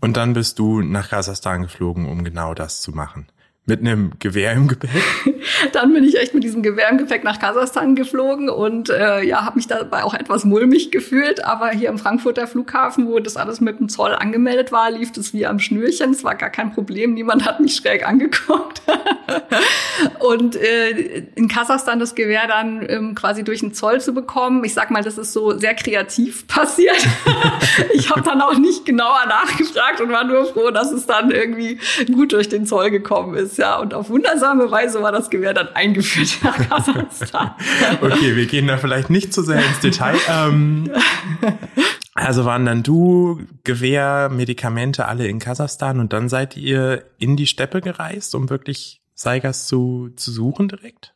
[0.00, 3.26] Und dann bist du nach Kasachstan geflogen, um genau das zu machen.
[3.70, 4.90] Mit einem Gewehr im Gepäck?
[5.72, 9.44] Dann bin ich echt mit diesem Gewehr im Gepäck nach Kasachstan geflogen und äh, ja,
[9.44, 11.44] habe mich dabei auch etwas mulmig gefühlt.
[11.44, 15.32] Aber hier am Frankfurter Flughafen, wo das alles mit dem Zoll angemeldet war, lief das
[15.32, 16.10] wie am Schnürchen.
[16.10, 17.14] Es war gar kein Problem.
[17.14, 18.82] Niemand hat mich schräg angeguckt.
[20.18, 24.74] und äh, in Kasachstan das Gewehr dann ähm, quasi durch den Zoll zu bekommen, ich
[24.74, 27.06] sag mal, das ist so sehr kreativ passiert.
[27.92, 31.78] ich habe dann auch nicht genauer nachgefragt und war nur froh, dass es dann irgendwie
[32.12, 33.59] gut durch den Zoll gekommen ist.
[33.60, 37.50] Ja, und auf wundersame Weise war das Gewehr dann eingeführt nach Kasachstan.
[38.00, 40.16] okay, wir gehen da vielleicht nicht zu sehr ins Detail.
[40.30, 40.90] Ähm,
[42.14, 47.46] also waren dann du, Gewehr, Medikamente alle in Kasachstan und dann seid ihr in die
[47.46, 51.12] Steppe gereist, um wirklich Seigers zu, zu suchen direkt?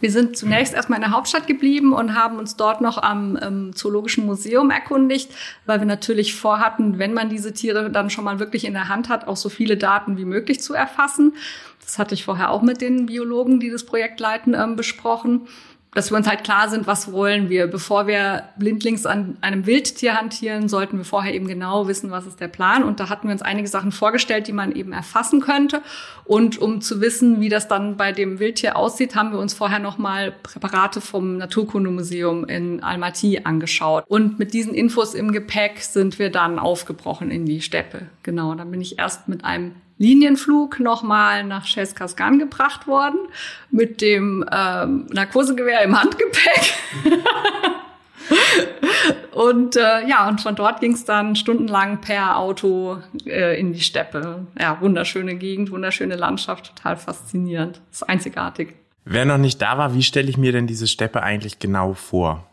[0.00, 3.74] Wir sind zunächst erstmal in der Hauptstadt geblieben und haben uns dort noch am ähm,
[3.74, 5.30] Zoologischen Museum erkundigt,
[5.66, 9.08] weil wir natürlich vorhatten, wenn man diese Tiere dann schon mal wirklich in der Hand
[9.08, 11.34] hat, auch so viele Daten wie möglich zu erfassen.
[11.80, 15.48] Das hatte ich vorher auch mit den Biologen, die das Projekt leiten, ähm, besprochen
[15.94, 17.66] dass wir uns halt klar sind, was wollen wir.
[17.66, 22.38] Bevor wir blindlings an einem Wildtier hantieren, sollten wir vorher eben genau wissen, was ist
[22.40, 22.84] der Plan.
[22.84, 25.82] Und da hatten wir uns einige Sachen vorgestellt, die man eben erfassen könnte.
[26.24, 29.80] Und um zu wissen, wie das dann bei dem Wildtier aussieht, haben wir uns vorher
[29.80, 34.04] nochmal Präparate vom Naturkundemuseum in Almaty angeschaut.
[34.06, 38.02] Und mit diesen Infos im Gepäck sind wir dann aufgebrochen in die Steppe.
[38.22, 43.18] Genau, dann bin ich erst mit einem Linienflug nochmal nach Cheskasgan gebracht worden
[43.70, 46.72] mit dem ähm, Narkosegewehr im Handgepäck.
[49.32, 53.80] und äh, ja, und von dort ging es dann stundenlang per Auto äh, in die
[53.80, 54.46] Steppe.
[54.58, 57.82] Ja, wunderschöne Gegend, wunderschöne Landschaft, total faszinierend.
[57.92, 58.74] Ist einzigartig.
[59.04, 62.49] Wer noch nicht da war, wie stelle ich mir denn diese Steppe eigentlich genau vor?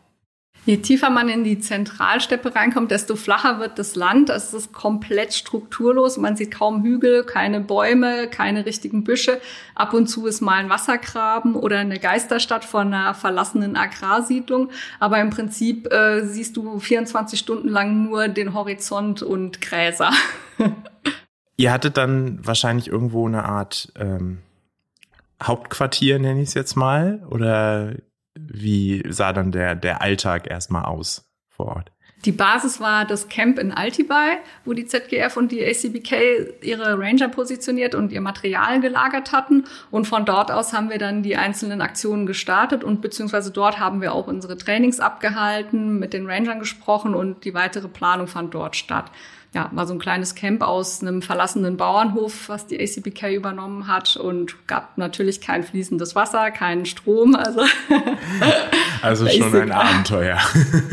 [0.68, 4.28] Je tiefer man in die Zentralsteppe reinkommt, desto flacher wird das Land.
[4.28, 6.18] Es ist komplett strukturlos.
[6.18, 9.40] Man sieht kaum Hügel, keine Bäume, keine richtigen Büsche.
[9.74, 14.68] Ab und zu ist mal ein Wassergraben oder eine Geisterstadt von einer verlassenen Agrarsiedlung.
[15.00, 20.10] Aber im Prinzip äh, siehst du 24 Stunden lang nur den Horizont und Gräser.
[21.56, 24.40] Ihr hattet dann wahrscheinlich irgendwo eine Art ähm,
[25.42, 27.94] Hauptquartier, nenne ich es jetzt mal, oder
[28.46, 31.92] wie sah dann der, der Alltag erstmal aus vor Ort?
[32.24, 37.28] Die Basis war das Camp in Altibai, wo die ZGF und die ACBK ihre Ranger
[37.28, 39.64] positioniert und ihr Material gelagert hatten.
[39.92, 44.00] Und von dort aus haben wir dann die einzelnen Aktionen gestartet und beziehungsweise dort haben
[44.00, 48.74] wir auch unsere Trainings abgehalten, mit den Rangern gesprochen und die weitere Planung fand dort
[48.74, 49.12] statt
[49.54, 54.16] ja, war so ein kleines Camp aus einem verlassenen Bauernhof, was die ACBK übernommen hat
[54.16, 57.34] und gab natürlich kein fließendes Wasser, keinen Strom.
[57.34, 57.62] Also,
[59.02, 60.38] also schon ein Abenteuer.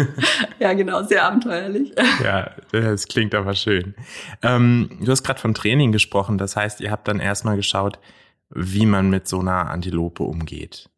[0.60, 1.94] ja, genau, sehr abenteuerlich.
[2.24, 3.94] Ja, das klingt aber schön.
[4.41, 8.00] Ähm, du hast gerade von Training gesprochen, das heißt, ihr habt dann erstmal geschaut,
[8.50, 10.89] wie man mit so einer Antilope umgeht.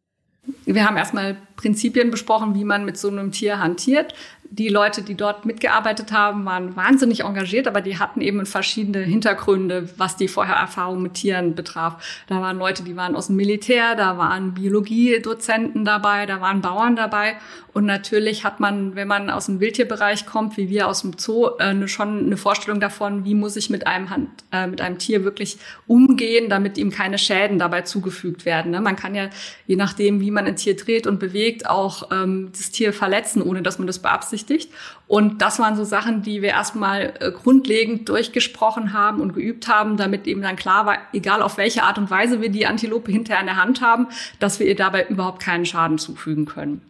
[0.64, 4.14] Wir haben erstmal Prinzipien besprochen, wie man mit so einem Tier hantiert
[4.50, 9.88] die Leute, die dort mitgearbeitet haben, waren wahnsinnig engagiert, aber die hatten eben verschiedene Hintergründe,
[9.96, 12.22] was die vorher Erfahrung mit Tieren betraf.
[12.28, 16.96] Da waren Leute, die waren aus dem Militär, da waren Biologiedozenten dabei, da waren Bauern
[16.96, 17.36] dabei.
[17.74, 21.50] Und natürlich hat man, wenn man aus dem Wildtierbereich kommt, wie wir aus dem Zoo,
[21.58, 25.22] äh, schon eine Vorstellung davon, wie muss ich mit einem, Hand, äh, mit einem Tier
[25.22, 28.72] wirklich umgehen, damit ihm keine Schäden dabei zugefügt werden.
[28.72, 28.80] Ne?
[28.80, 29.28] Man kann ja,
[29.66, 33.62] je nachdem, wie man ein Tier dreht und bewegt, auch ähm, das Tier verletzen, ohne
[33.62, 34.70] dass man das beabsichtigt berücksichtigt.
[35.06, 39.96] Und das waren so Sachen, die wir erstmal äh, grundlegend durchgesprochen haben und geübt haben,
[39.96, 43.40] damit eben dann klar war, egal auf welche Art und Weise wir die Antilope hinterher
[43.40, 46.82] in der Hand haben, dass wir ihr dabei überhaupt keinen Schaden zufügen können.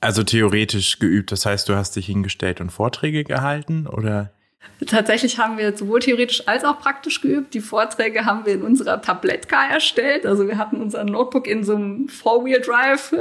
[0.00, 4.30] Also theoretisch geübt, das heißt, du hast dich hingestellt und Vorträge gehalten oder?
[4.86, 7.54] Tatsächlich haben wir sowohl theoretisch als auch praktisch geübt.
[7.54, 10.26] Die Vorträge haben wir in unserer Tablettka erstellt.
[10.26, 13.12] Also wir hatten unser Notebook in so einem Four-Wheel-Drive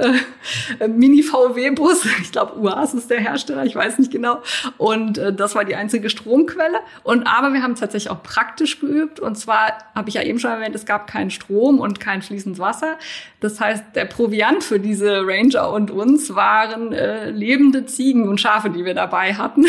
[0.80, 2.06] äh, Mini-VW-Bus.
[2.22, 4.42] Ich glaube, UAS ist der Hersteller, ich weiß nicht genau.
[4.78, 6.80] Und äh, das war die einzige Stromquelle.
[7.04, 9.22] Und aber wir haben tatsächlich auch praktisch geübt.
[9.22, 12.60] Und zwar habe ich ja eben schon erwähnt, es gab keinen Strom und kein fließendes
[12.60, 12.98] Wasser.
[13.40, 18.70] Das heißt, der Proviant für diese Ranger und uns waren äh, lebende Ziegen und Schafe,
[18.70, 19.66] die wir dabei hatten.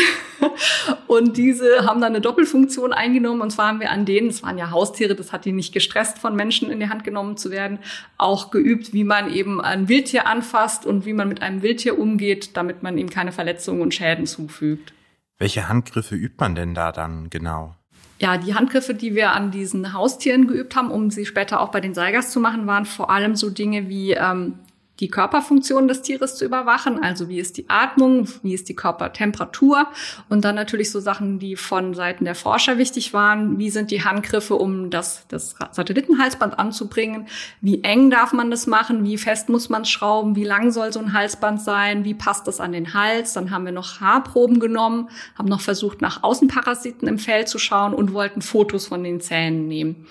[1.07, 3.41] und diese haben dann eine Doppelfunktion eingenommen.
[3.41, 6.19] Und zwar haben wir an denen, es waren ja Haustiere, das hat die nicht gestresst,
[6.19, 7.79] von Menschen in die Hand genommen zu werden,
[8.17, 12.55] auch geübt, wie man eben ein Wildtier anfasst und wie man mit einem Wildtier umgeht,
[12.57, 14.93] damit man ihm keine Verletzungen und Schäden zufügt.
[15.37, 17.75] Welche Handgriffe übt man denn da dann genau?
[18.19, 21.81] Ja, die Handgriffe, die wir an diesen Haustieren geübt haben, um sie später auch bei
[21.81, 24.55] den Seigers zu machen, waren vor allem so Dinge wie ähm,
[24.99, 29.87] die Körperfunktion des Tieres zu überwachen, also wie ist die Atmung, wie ist die Körpertemperatur?
[30.27, 34.03] Und dann natürlich so Sachen, die von Seiten der Forscher wichtig waren, wie sind die
[34.03, 37.27] Handgriffe, um das, das Satellitenhalsband anzubringen,
[37.61, 40.99] wie eng darf man das machen, wie fest muss man schrauben, wie lang soll so
[40.99, 45.09] ein Halsband sein, wie passt das an den Hals, dann haben wir noch Haarproben genommen,
[45.37, 49.67] haben noch versucht nach Außenparasiten im Fell zu schauen und wollten Fotos von den Zähnen
[49.67, 50.07] nehmen.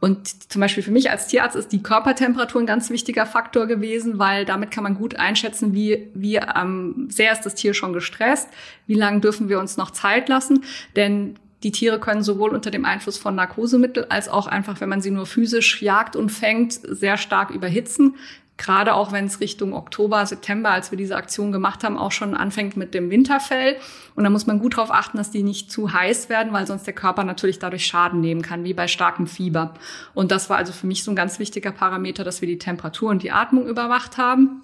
[0.00, 4.18] Und zum Beispiel für mich als Tierarzt ist die Körpertemperatur ein ganz wichtiger Faktor gewesen,
[4.18, 8.48] weil damit kann man gut einschätzen, wie, wie ähm, sehr ist das Tier schon gestresst,
[8.86, 10.62] wie lange dürfen wir uns noch Zeit lassen.
[10.94, 11.34] Denn
[11.64, 15.10] die Tiere können sowohl unter dem Einfluss von Narkosemittel als auch einfach, wenn man sie
[15.10, 18.14] nur physisch jagt und fängt, sehr stark überhitzen
[18.58, 22.34] gerade auch wenn es Richtung Oktober, September, als wir diese Aktion gemacht haben, auch schon
[22.34, 23.76] anfängt mit dem Winterfell.
[24.14, 26.84] Und da muss man gut darauf achten, dass die nicht zu heiß werden, weil sonst
[26.84, 29.74] der Körper natürlich dadurch Schaden nehmen kann, wie bei starkem Fieber.
[30.12, 33.10] Und das war also für mich so ein ganz wichtiger Parameter, dass wir die Temperatur
[33.10, 34.62] und die Atmung überwacht haben.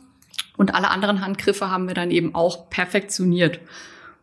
[0.57, 3.61] Und alle anderen Handgriffe haben wir dann eben auch perfektioniert.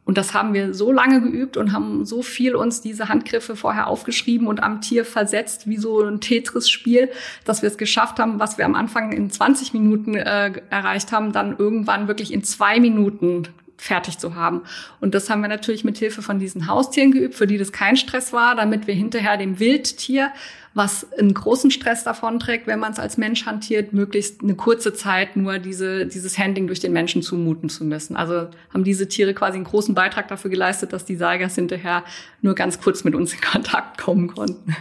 [0.03, 3.87] Und das haben wir so lange geübt und haben so viel uns diese Handgriffe vorher
[3.87, 7.09] aufgeschrieben und am Tier versetzt, wie so ein Tetris-Spiel,
[7.45, 11.31] dass wir es geschafft haben, was wir am Anfang in 20 Minuten äh, erreicht haben,
[11.31, 13.43] dann irgendwann wirklich in zwei Minuten
[13.81, 14.61] fertig zu haben.
[14.99, 17.97] Und das haben wir natürlich mit Hilfe von diesen Haustieren geübt, für die das kein
[17.97, 20.31] Stress war, damit wir hinterher dem Wildtier,
[20.75, 24.93] was einen großen Stress davon trägt, wenn man es als Mensch hantiert, möglichst eine kurze
[24.93, 28.15] Zeit nur diese, dieses Handling durch den Menschen zumuten zu müssen.
[28.15, 32.03] Also haben diese Tiere quasi einen großen Beitrag dafür geleistet, dass die Seigers hinterher
[32.41, 34.75] nur ganz kurz mit uns in Kontakt kommen konnten.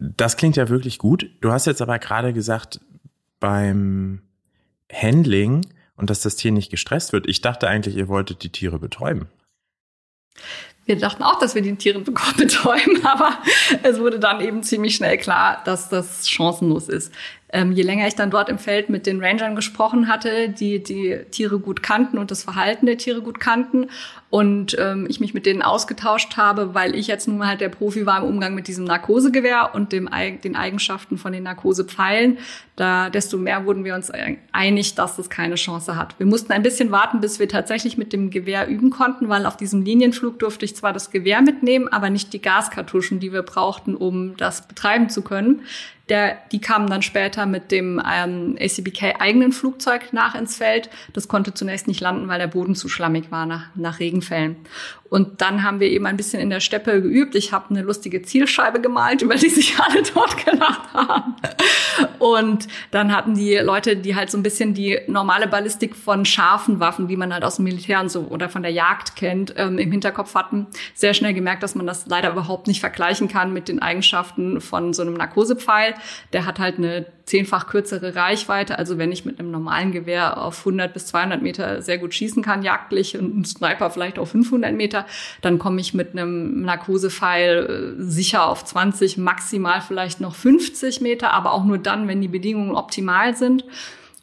[0.00, 1.30] Das klingt ja wirklich gut.
[1.40, 2.80] Du hast jetzt aber gerade gesagt,
[3.38, 4.20] beim
[4.92, 5.64] Handling
[5.96, 7.26] und dass das Tier nicht gestresst wird.
[7.28, 9.28] Ich dachte eigentlich, ihr wolltet die Tiere betäuben.
[10.84, 12.00] Wir dachten auch, dass wir die Tiere
[12.36, 13.38] betäuben, aber
[13.82, 17.12] es wurde dann eben ziemlich schnell klar, dass das chancenlos ist.
[17.56, 21.20] Ähm, je länger ich dann dort im Feld mit den Rangern gesprochen hatte, die die
[21.30, 23.86] Tiere gut kannten und das Verhalten der Tiere gut kannten
[24.28, 28.04] und ähm, ich mich mit denen ausgetauscht habe, weil ich jetzt nun halt der Profi
[28.04, 30.10] war im Umgang mit diesem Narkosegewehr und dem,
[30.44, 32.36] den Eigenschaften von den Narkosepfeilen,
[32.74, 34.12] da desto mehr wurden wir uns
[34.52, 36.18] einig, dass es keine Chance hat.
[36.18, 39.56] Wir mussten ein bisschen warten, bis wir tatsächlich mit dem Gewehr üben konnten, weil auf
[39.56, 43.94] diesem Linienflug durfte ich zwar das Gewehr mitnehmen, aber nicht die Gaskartuschen, die wir brauchten,
[43.94, 45.62] um das betreiben zu können.
[46.08, 50.88] Der, die kamen dann später mit dem ähm, ACBK eigenen Flugzeug nach ins Feld.
[51.12, 54.56] Das konnte zunächst nicht landen, weil der Boden zu schlammig war nach, nach Regenfällen.
[55.08, 57.34] Und dann haben wir eben ein bisschen in der Steppe geübt.
[57.34, 61.36] Ich habe eine lustige Zielscheibe gemalt, über die sich alle dort gelacht haben.
[62.18, 66.80] Und dann hatten die Leute, die halt so ein bisschen die normale Ballistik von scharfen
[66.80, 69.78] Waffen, die man halt aus dem Militär und so oder von der Jagd kennt, ähm,
[69.78, 73.68] im Hinterkopf hatten, sehr schnell gemerkt, dass man das leider überhaupt nicht vergleichen kann mit
[73.68, 75.94] den Eigenschaften von so einem Narkosepfeil.
[76.32, 78.78] Der hat halt eine zehnfach kürzere Reichweite.
[78.78, 82.42] Also wenn ich mit einem normalen Gewehr auf 100 bis 200 Meter sehr gut schießen
[82.42, 85.06] kann, jagdlich, und ein Sniper vielleicht auf 500 Meter,
[85.40, 91.32] dann komme ich mit einem Narkosepfeil äh, sicher auf 20, maximal vielleicht noch 50 Meter,
[91.32, 93.64] aber auch nur dann, wenn die Bedingungen optimal sind.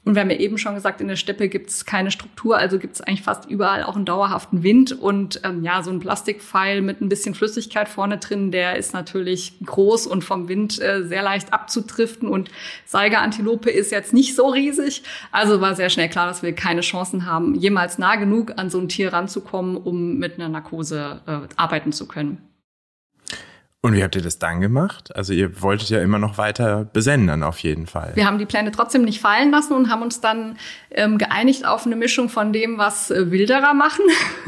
[0.05, 2.77] Und wir haben ja eben schon gesagt, in der Steppe gibt es keine Struktur, also
[2.77, 4.91] gibt es eigentlich fast überall auch einen dauerhaften Wind.
[4.91, 9.53] Und ähm, ja, so ein Plastikpfeil mit ein bisschen Flüssigkeit vorne drin, der ist natürlich
[9.65, 12.27] groß und vom Wind äh, sehr leicht abzutriften.
[12.27, 12.51] Und
[12.85, 15.03] Seigerantilope ist jetzt nicht so riesig.
[15.31, 18.79] Also war sehr schnell klar, dass wir keine Chancen haben, jemals nah genug an so
[18.79, 22.52] ein Tier ranzukommen, um mit einer Narkose äh, arbeiten zu können.
[23.85, 25.13] Und wie habt ihr das dann gemacht?
[25.13, 28.13] Also ihr wolltet ja immer noch weiter besendern auf jeden Fall.
[28.15, 30.57] Wir haben die Pläne trotzdem nicht fallen lassen und haben uns dann
[30.89, 34.05] ähm, geeinigt auf eine Mischung von dem, was äh, Wilderer machen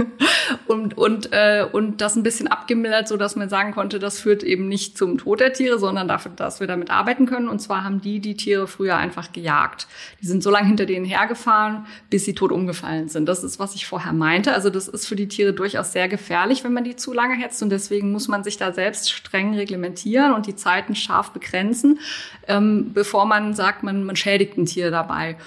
[0.68, 4.42] und und äh, und das ein bisschen abgemildert, so dass man sagen konnte, das führt
[4.42, 7.50] eben nicht zum Tod der Tiere, sondern dafür, dass wir damit arbeiten können.
[7.50, 9.88] Und zwar haben die die Tiere früher einfach gejagt.
[10.22, 13.26] Die sind so lange hinter denen hergefahren, bis sie tot umgefallen sind.
[13.26, 14.54] Das ist, was ich vorher meinte.
[14.54, 17.62] Also das ist für die Tiere durchaus sehr gefährlich, wenn man die zu lange hetzt
[17.62, 22.00] und deswegen muss man sich da selbst streng reglementieren und die Zeiten scharf begrenzen,
[22.48, 25.38] ähm, bevor man sagt, man, man schädigt ein Tier dabei.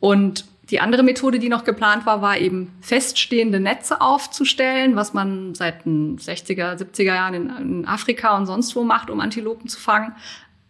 [0.00, 5.54] Und die andere Methode, die noch geplant war, war eben feststehende Netze aufzustellen, was man
[5.54, 9.78] seit den 60er, 70er Jahren in, in Afrika und sonst wo macht, um Antilopen zu
[9.78, 10.12] fangen.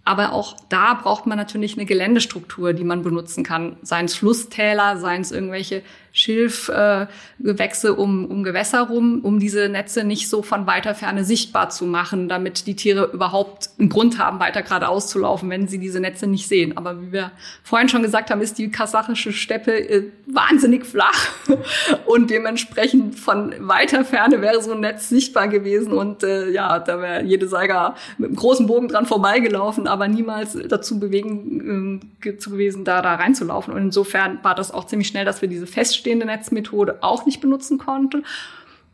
[0.07, 3.77] Aber auch da braucht man natürlich eine Geländestruktur, die man benutzen kann.
[3.83, 5.83] Seien es Flusstäler, seien es irgendwelche
[6.17, 11.69] Schilfgewächse äh, um, um Gewässer rum, um diese Netze nicht so von weiter Ferne sichtbar
[11.69, 15.79] zu machen, damit die Tiere überhaupt einen Grund haben, weiter geradeaus zu laufen, wenn sie
[15.79, 16.79] diese Netze nicht sehen.
[16.79, 21.29] Aber wie wir vorhin schon gesagt haben, ist die kasachische Steppe äh, wahnsinnig flach
[22.07, 26.99] und dementsprechend von weiter Ferne wäre so ein Netz sichtbar gewesen und äh, ja, da
[27.03, 32.51] wäre jede Seiger mit einem großen Bogen dran vorbeigelaufen, aber niemals dazu bewegen äh, zu
[32.51, 33.75] gewesen, da da reinzulaufen.
[33.75, 37.41] Und insofern war das auch ziemlich schnell, dass wir diese feststellen bestehende Netzmethode auch nicht
[37.41, 38.23] benutzen konnte.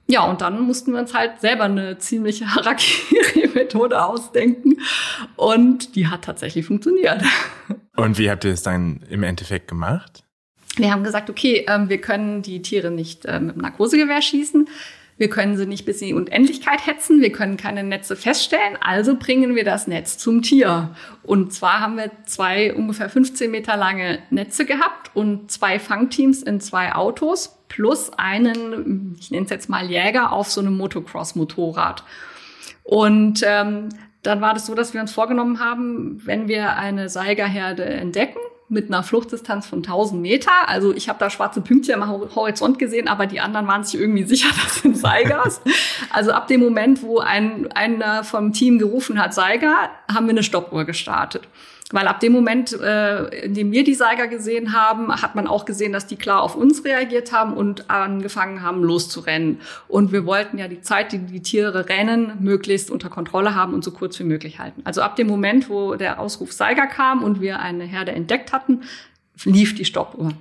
[0.09, 4.79] Ja, und dann mussten wir uns halt selber eine ziemliche Harakiri-Methode ausdenken.
[5.37, 7.23] Und die hat tatsächlich funktioniert.
[7.97, 10.25] Und wie habt ihr es dann im Endeffekt gemacht?
[10.77, 14.69] Wir haben gesagt, okay, ähm, wir können die Tiere nicht äh, mit dem Narkosegewehr schießen.
[15.19, 17.21] Wir können sie nicht bis in die Unendlichkeit hetzen.
[17.21, 18.77] Wir können keine Netze feststellen.
[18.81, 20.95] Also bringen wir das Netz zum Tier.
[21.23, 26.61] Und zwar haben wir zwei ungefähr 15 Meter lange Netze gehabt und zwei Fangteams in
[26.61, 32.05] zwei Autos plus einen, ich nenne es jetzt mal Jäger, auf so einem Motocross-Motorrad.
[32.85, 33.89] Und ähm,
[34.23, 38.41] dann war das so, dass wir uns vorgenommen haben, wenn wir eine Seigerherde entdecken,
[38.73, 40.51] mit einer Fluchtdistanz von 1000 Meter.
[40.67, 44.25] Also ich habe da schwarze Pünktchen am Horizont gesehen, aber die anderen waren sich irgendwie
[44.27, 45.61] sicher, das sind Seigers.
[46.11, 50.43] also ab dem Moment, wo ein, einer vom Team gerufen hat, Seiger, haben wir eine
[50.43, 51.43] Stoppuhr gestartet.
[51.93, 55.65] Weil ab dem Moment, äh, in dem wir die Seiger gesehen haben, hat man auch
[55.65, 59.61] gesehen, dass die klar auf uns reagiert haben und angefangen haben, loszurennen.
[59.89, 63.85] Und wir wollten ja die Zeit, die die Tiere rennen, möglichst unter Kontrolle haben und
[63.85, 64.81] so kurz wie möglich halten.
[64.85, 68.81] Also ab dem Moment, wo der Ausruf Seiger kam und wir eine Herde entdeckt hatten,
[69.45, 70.33] lief die Stoppuhr.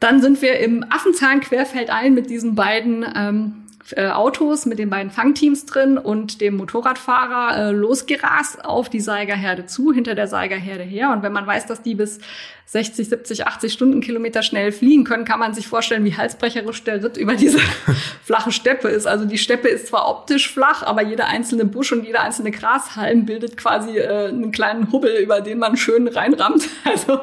[0.00, 5.10] Dann sind wir im Affenzahn querfeldein mit diesen beiden ähm, äh, Autos mit den beiden
[5.10, 11.10] Fangteams drin und dem Motorradfahrer äh, losgerast auf die Seigerherde zu, hinter der Seigerherde her.
[11.10, 12.18] Und wenn man weiß, dass die bis
[12.66, 17.16] 60, 70, 80 Stundenkilometer schnell fliegen können, kann man sich vorstellen, wie halsbrecherisch der Ritt
[17.16, 17.58] über diese
[18.24, 19.06] flache Steppe ist.
[19.06, 23.26] Also die Steppe ist zwar optisch flach, aber jeder einzelne Busch und jeder einzelne Grashalm
[23.26, 26.68] bildet quasi äh, einen kleinen Hubbel, über den man schön reinrammt.
[26.84, 27.18] Also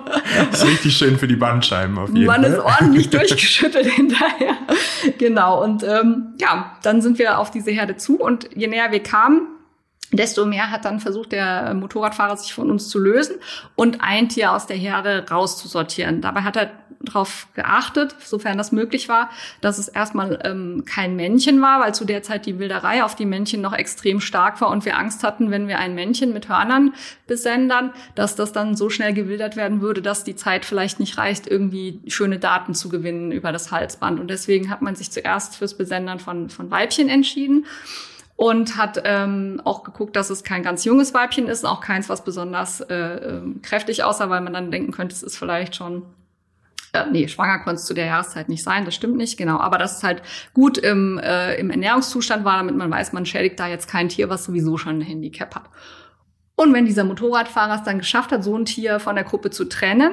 [0.49, 2.51] das ist richtig schön für die Bandscheiben auf jeden man Fall.
[2.51, 4.57] Man ist ordentlich durchgeschüttelt hinterher.
[5.17, 5.63] Genau.
[5.63, 9.47] Und ähm, ja, dann sind wir auf diese Herde zu und je näher wir kamen,
[10.11, 13.35] desto mehr hat dann versucht der Motorradfahrer sich von uns zu lösen
[13.75, 16.21] und ein Tier aus der Herde rauszusortieren.
[16.21, 16.71] Dabei hat er
[17.03, 22.05] darauf geachtet, sofern das möglich war, dass es erstmal ähm, kein Männchen war, weil zu
[22.05, 25.51] der Zeit die Wilderei auf die Männchen noch extrem stark war und wir Angst hatten,
[25.51, 26.93] wenn wir ein Männchen mit Hörnern
[27.27, 31.47] besendern, dass das dann so schnell gewildert werden würde, dass die Zeit vielleicht nicht reicht,
[31.47, 34.19] irgendwie schöne Daten zu gewinnen über das Halsband.
[34.19, 37.65] Und deswegen hat man sich zuerst fürs Besendern von, von Weibchen entschieden
[38.35, 42.23] und hat ähm, auch geguckt, dass es kein ganz junges Weibchen ist, auch keins, was
[42.23, 46.03] besonders äh, ähm, kräftig aussah, weil man dann denken könnte, es ist vielleicht schon
[46.93, 49.59] äh, nee, schwanger konnte es zu der Jahreszeit nicht sein, das stimmt nicht, genau.
[49.59, 50.21] Aber dass es halt
[50.53, 54.29] gut im, äh, im Ernährungszustand war, damit man weiß, man schädigt da jetzt kein Tier,
[54.29, 55.69] was sowieso schon ein Handicap hat.
[56.55, 59.65] Und wenn dieser Motorradfahrer es dann geschafft hat, so ein Tier von der Gruppe zu
[59.65, 60.11] trennen,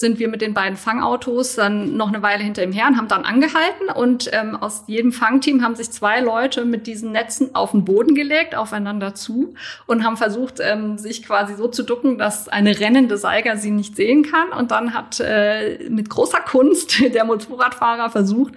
[0.00, 3.08] sind wir mit den beiden Fangautos dann noch eine Weile hinter ihm her und haben
[3.08, 3.90] dann angehalten.
[3.94, 8.14] Und ähm, aus jedem Fangteam haben sich zwei Leute mit diesen Netzen auf den Boden
[8.14, 9.52] gelegt, aufeinander zu
[9.86, 13.94] und haben versucht, ähm, sich quasi so zu ducken, dass eine rennende Seiger sie nicht
[13.94, 14.48] sehen kann.
[14.58, 18.54] Und dann hat äh, mit großer Kunst der Motorradfahrer versucht,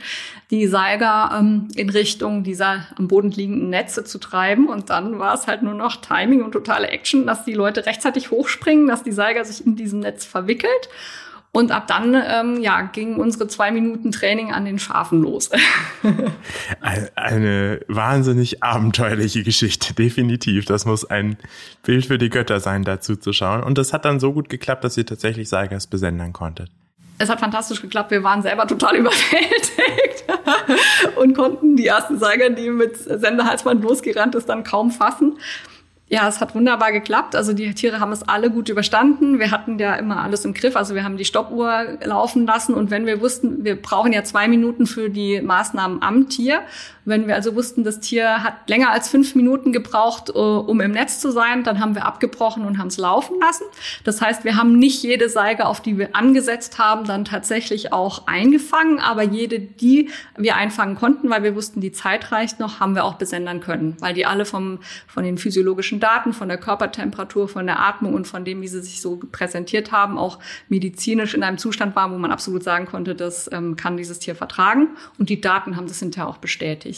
[0.50, 4.70] die Seiger ähm, in Richtung dieser am Boden liegenden Netze zu treiben.
[4.70, 8.32] Und dann war es halt nur noch Timing und totale Action, dass die Leute rechtzeitig
[8.32, 10.88] hochspringen, dass die Seiger sich in diesem Netz verwickelt.
[11.56, 15.52] Und ab dann ähm, ja, ging unsere zwei Minuten Training an den Schafen los.
[17.16, 20.66] Eine wahnsinnig abenteuerliche Geschichte, definitiv.
[20.66, 21.38] Das muss ein
[21.84, 23.62] Bild für die Götter sein, dazu zu schauen.
[23.62, 26.72] Und das hat dann so gut geklappt, dass ihr tatsächlich Seigers besendern konntet.
[27.20, 28.10] Es hat fantastisch geklappt.
[28.10, 30.26] Wir waren selber total überwältigt
[31.18, 35.38] und konnten die ersten Seiger, die mit Sendehalsband losgerannt ist, dann kaum fassen.
[36.10, 37.36] Ja, es hat wunderbar geklappt.
[37.36, 39.40] Also die Tiere haben es alle gut überstanden.
[39.40, 40.76] Wir hatten ja immer alles im Griff.
[40.76, 44.48] Also wir haben die Stoppuhr laufen lassen und wenn wir wussten, wir brauchen ja zwei
[44.48, 46.62] Minuten für die Maßnahmen am Tier
[47.06, 50.92] wenn wir also wussten, das Tier hat länger als fünf Minuten gebraucht, äh, um im
[50.92, 53.64] Netz zu sein, dann haben wir abgebrochen und haben es laufen lassen.
[54.04, 58.28] Das heißt, wir haben nicht jede Seige, auf die wir angesetzt haben, dann tatsächlich auch
[58.28, 62.96] eingefangen, aber jede, die wir einfangen konnten, weil wir wussten, die Zeit reicht noch, haben
[62.96, 67.48] wir auch besendern können, weil die alle vom, von den physiologischen Daten, von der Körpertemperatur,
[67.48, 70.40] von der Atmung und von dem, wie sie sich so präsentiert haben, auch
[70.70, 74.36] medizinisch in einem Zustand waren, wo man absolut sagen konnte, das ähm, kann dieses Tier
[74.36, 74.90] vertragen.
[75.18, 76.93] Und die Daten haben das hinterher auch bestätigt.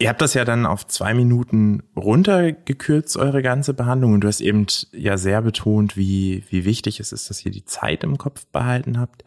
[0.00, 4.14] Ihr habt das ja dann auf zwei Minuten runtergekürzt, eure ganze Behandlung.
[4.14, 7.66] Und du hast eben ja sehr betont, wie, wie wichtig es ist, dass ihr die
[7.66, 9.24] Zeit im Kopf behalten habt.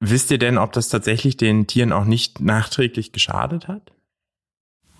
[0.00, 3.92] Wisst ihr denn, ob das tatsächlich den Tieren auch nicht nachträglich geschadet hat?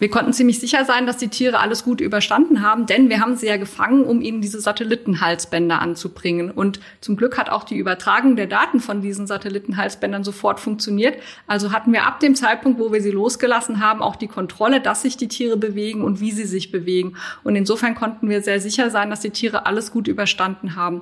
[0.04, 3.36] Wir konnten ziemlich sicher sein, dass die Tiere alles gut überstanden haben, denn wir haben
[3.36, 6.50] sie ja gefangen, um ihnen diese Satellitenhalsbänder anzubringen.
[6.50, 11.18] Und zum Glück hat auch die Übertragung der Daten von diesen Satellitenhalsbändern sofort funktioniert.
[11.46, 15.00] Also hatten wir ab dem Zeitpunkt, wo wir sie losgelassen haben, auch die Kontrolle, dass
[15.00, 17.16] sich die Tiere bewegen und wie sie sich bewegen.
[17.42, 21.00] Und insofern konnten wir sehr sicher sein, dass die Tiere alles gut überstanden haben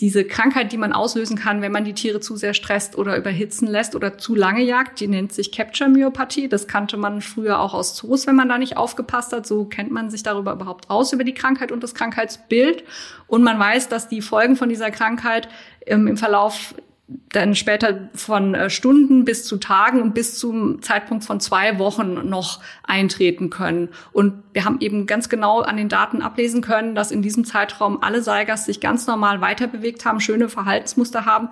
[0.00, 3.66] diese Krankheit, die man auslösen kann, wenn man die Tiere zu sehr stresst oder überhitzen
[3.66, 6.48] lässt oder zu lange jagt, die nennt sich Capture-Myopathie.
[6.48, 9.46] Das kannte man früher auch aus Zoos, wenn man da nicht aufgepasst hat.
[9.46, 12.84] So kennt man sich darüber überhaupt aus, über die Krankheit und das Krankheitsbild.
[13.26, 15.48] Und man weiß, dass die Folgen von dieser Krankheit
[15.86, 16.74] ähm, im Verlauf
[17.08, 22.28] dann später von äh, Stunden bis zu Tagen und bis zum Zeitpunkt von zwei Wochen
[22.28, 23.90] noch eintreten können.
[24.12, 28.02] Und wir haben eben ganz genau an den Daten ablesen können, dass in diesem Zeitraum
[28.02, 31.48] alle Seigers sich ganz normal weiter bewegt haben, schöne Verhaltensmuster haben,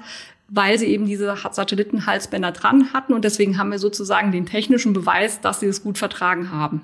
[0.49, 3.13] weil sie eben diese Satellitenhalsbänder dran hatten.
[3.13, 6.83] Und deswegen haben wir sozusagen den technischen Beweis, dass sie es gut vertragen haben.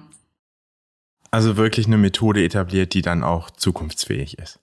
[1.32, 4.60] Also wirklich eine Methode etabliert, die dann auch zukunftsfähig ist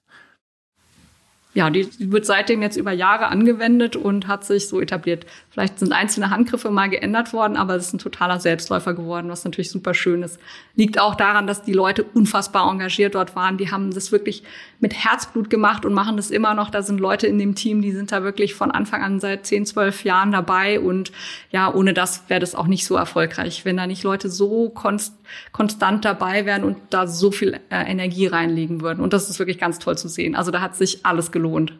[1.58, 5.26] ja, die, wird seitdem jetzt über Jahre angewendet und hat sich so etabliert.
[5.50, 9.44] Vielleicht sind einzelne Handgriffe mal geändert worden, aber es ist ein totaler Selbstläufer geworden, was
[9.44, 10.40] natürlich super schön ist.
[10.76, 13.58] Liegt auch daran, dass die Leute unfassbar engagiert dort waren.
[13.58, 14.44] Die haben das wirklich
[14.80, 16.70] mit Herzblut gemacht und machen das immer noch.
[16.70, 19.66] Da sind Leute in dem Team, die sind da wirklich von Anfang an seit 10,
[19.66, 20.80] 12 Jahren dabei.
[20.80, 21.12] Und
[21.50, 25.17] ja, ohne das wäre das auch nicht so erfolgreich, wenn da nicht Leute so konst
[25.52, 29.02] konstant dabei wären und da so viel äh, Energie reinlegen würden.
[29.02, 30.36] Und das ist wirklich ganz toll zu sehen.
[30.36, 31.80] Also da hat sich alles gelohnt.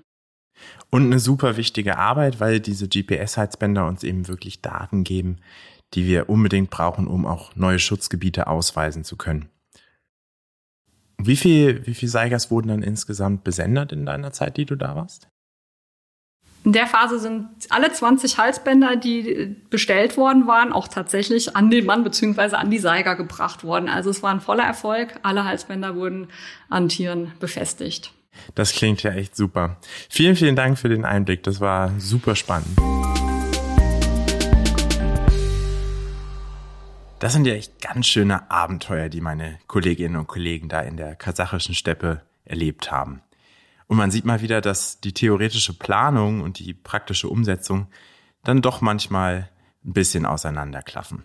[0.90, 5.38] Und eine super wichtige Arbeit, weil diese GPS-Heizbänder uns eben wirklich Daten geben,
[5.94, 9.50] die wir unbedingt brauchen, um auch neue Schutzgebiete ausweisen zu können.
[11.18, 14.96] Wie viel, wie viel Seigers wurden dann insgesamt besendet in deiner Zeit, die du da
[14.96, 15.30] warst?
[16.64, 21.86] In der Phase sind alle 20 Halsbänder, die bestellt worden waren, auch tatsächlich an den
[21.86, 22.56] Mann bzw.
[22.56, 23.88] an die Seiger gebracht worden.
[23.88, 25.16] Also es war ein voller Erfolg.
[25.24, 26.28] Alle Halsbänder wurden
[26.70, 28.12] an Tieren befestigt.
[28.56, 29.78] Das klingt ja echt super.
[30.10, 31.44] Vielen, vielen Dank für den Einblick.
[31.44, 32.68] Das war super spannend.
[37.20, 41.16] Das sind ja echt ganz schöne Abenteuer, die meine Kolleginnen und Kollegen da in der
[41.16, 43.22] kasachischen Steppe erlebt haben.
[43.88, 47.88] Und man sieht mal wieder, dass die theoretische Planung und die praktische Umsetzung
[48.44, 49.50] dann doch manchmal
[49.84, 51.24] ein bisschen auseinanderklaffen.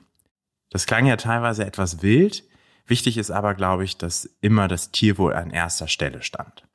[0.71, 2.45] Das klang ja teilweise etwas wild.
[2.87, 6.67] Wichtig ist aber, glaube ich, dass immer das Tierwohl an erster Stelle stand.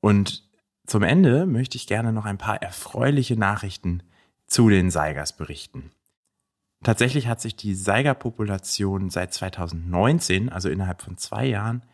[0.00, 0.48] Und
[0.86, 4.02] zum Ende möchte ich gerne noch ein paar erfreuliche Nachrichten
[4.46, 5.92] zu den Seigers berichten.
[6.82, 11.86] Tatsächlich hat sich die Seigerpopulation seit 2019, also innerhalb von zwei Jahren,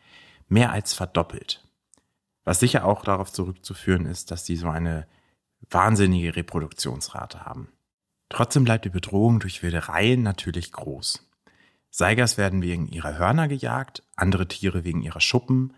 [0.49, 1.67] mehr als verdoppelt.
[2.49, 5.07] Was sicher auch darauf zurückzuführen ist, dass sie so eine
[5.68, 7.68] wahnsinnige Reproduktionsrate haben.
[8.30, 11.28] Trotzdem bleibt die Bedrohung durch Wildereien natürlich groß.
[11.90, 15.74] Seigers werden wegen ihrer Hörner gejagt, andere Tiere wegen ihrer Schuppen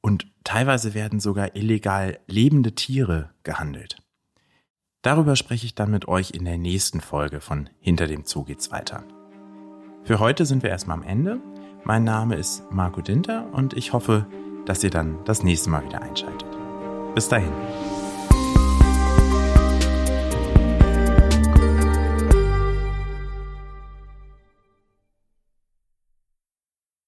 [0.00, 3.98] und teilweise werden sogar illegal lebende Tiere gehandelt.
[5.02, 8.70] Darüber spreche ich dann mit euch in der nächsten Folge von Hinter dem Zoo geht's
[8.70, 9.04] weiter.
[10.04, 11.38] Für heute sind wir erstmal am Ende.
[11.84, 14.26] Mein Name ist Marco Dinter und ich hoffe,
[14.66, 16.48] dass ihr dann das nächste Mal wieder einschaltet.
[17.14, 17.52] Bis dahin.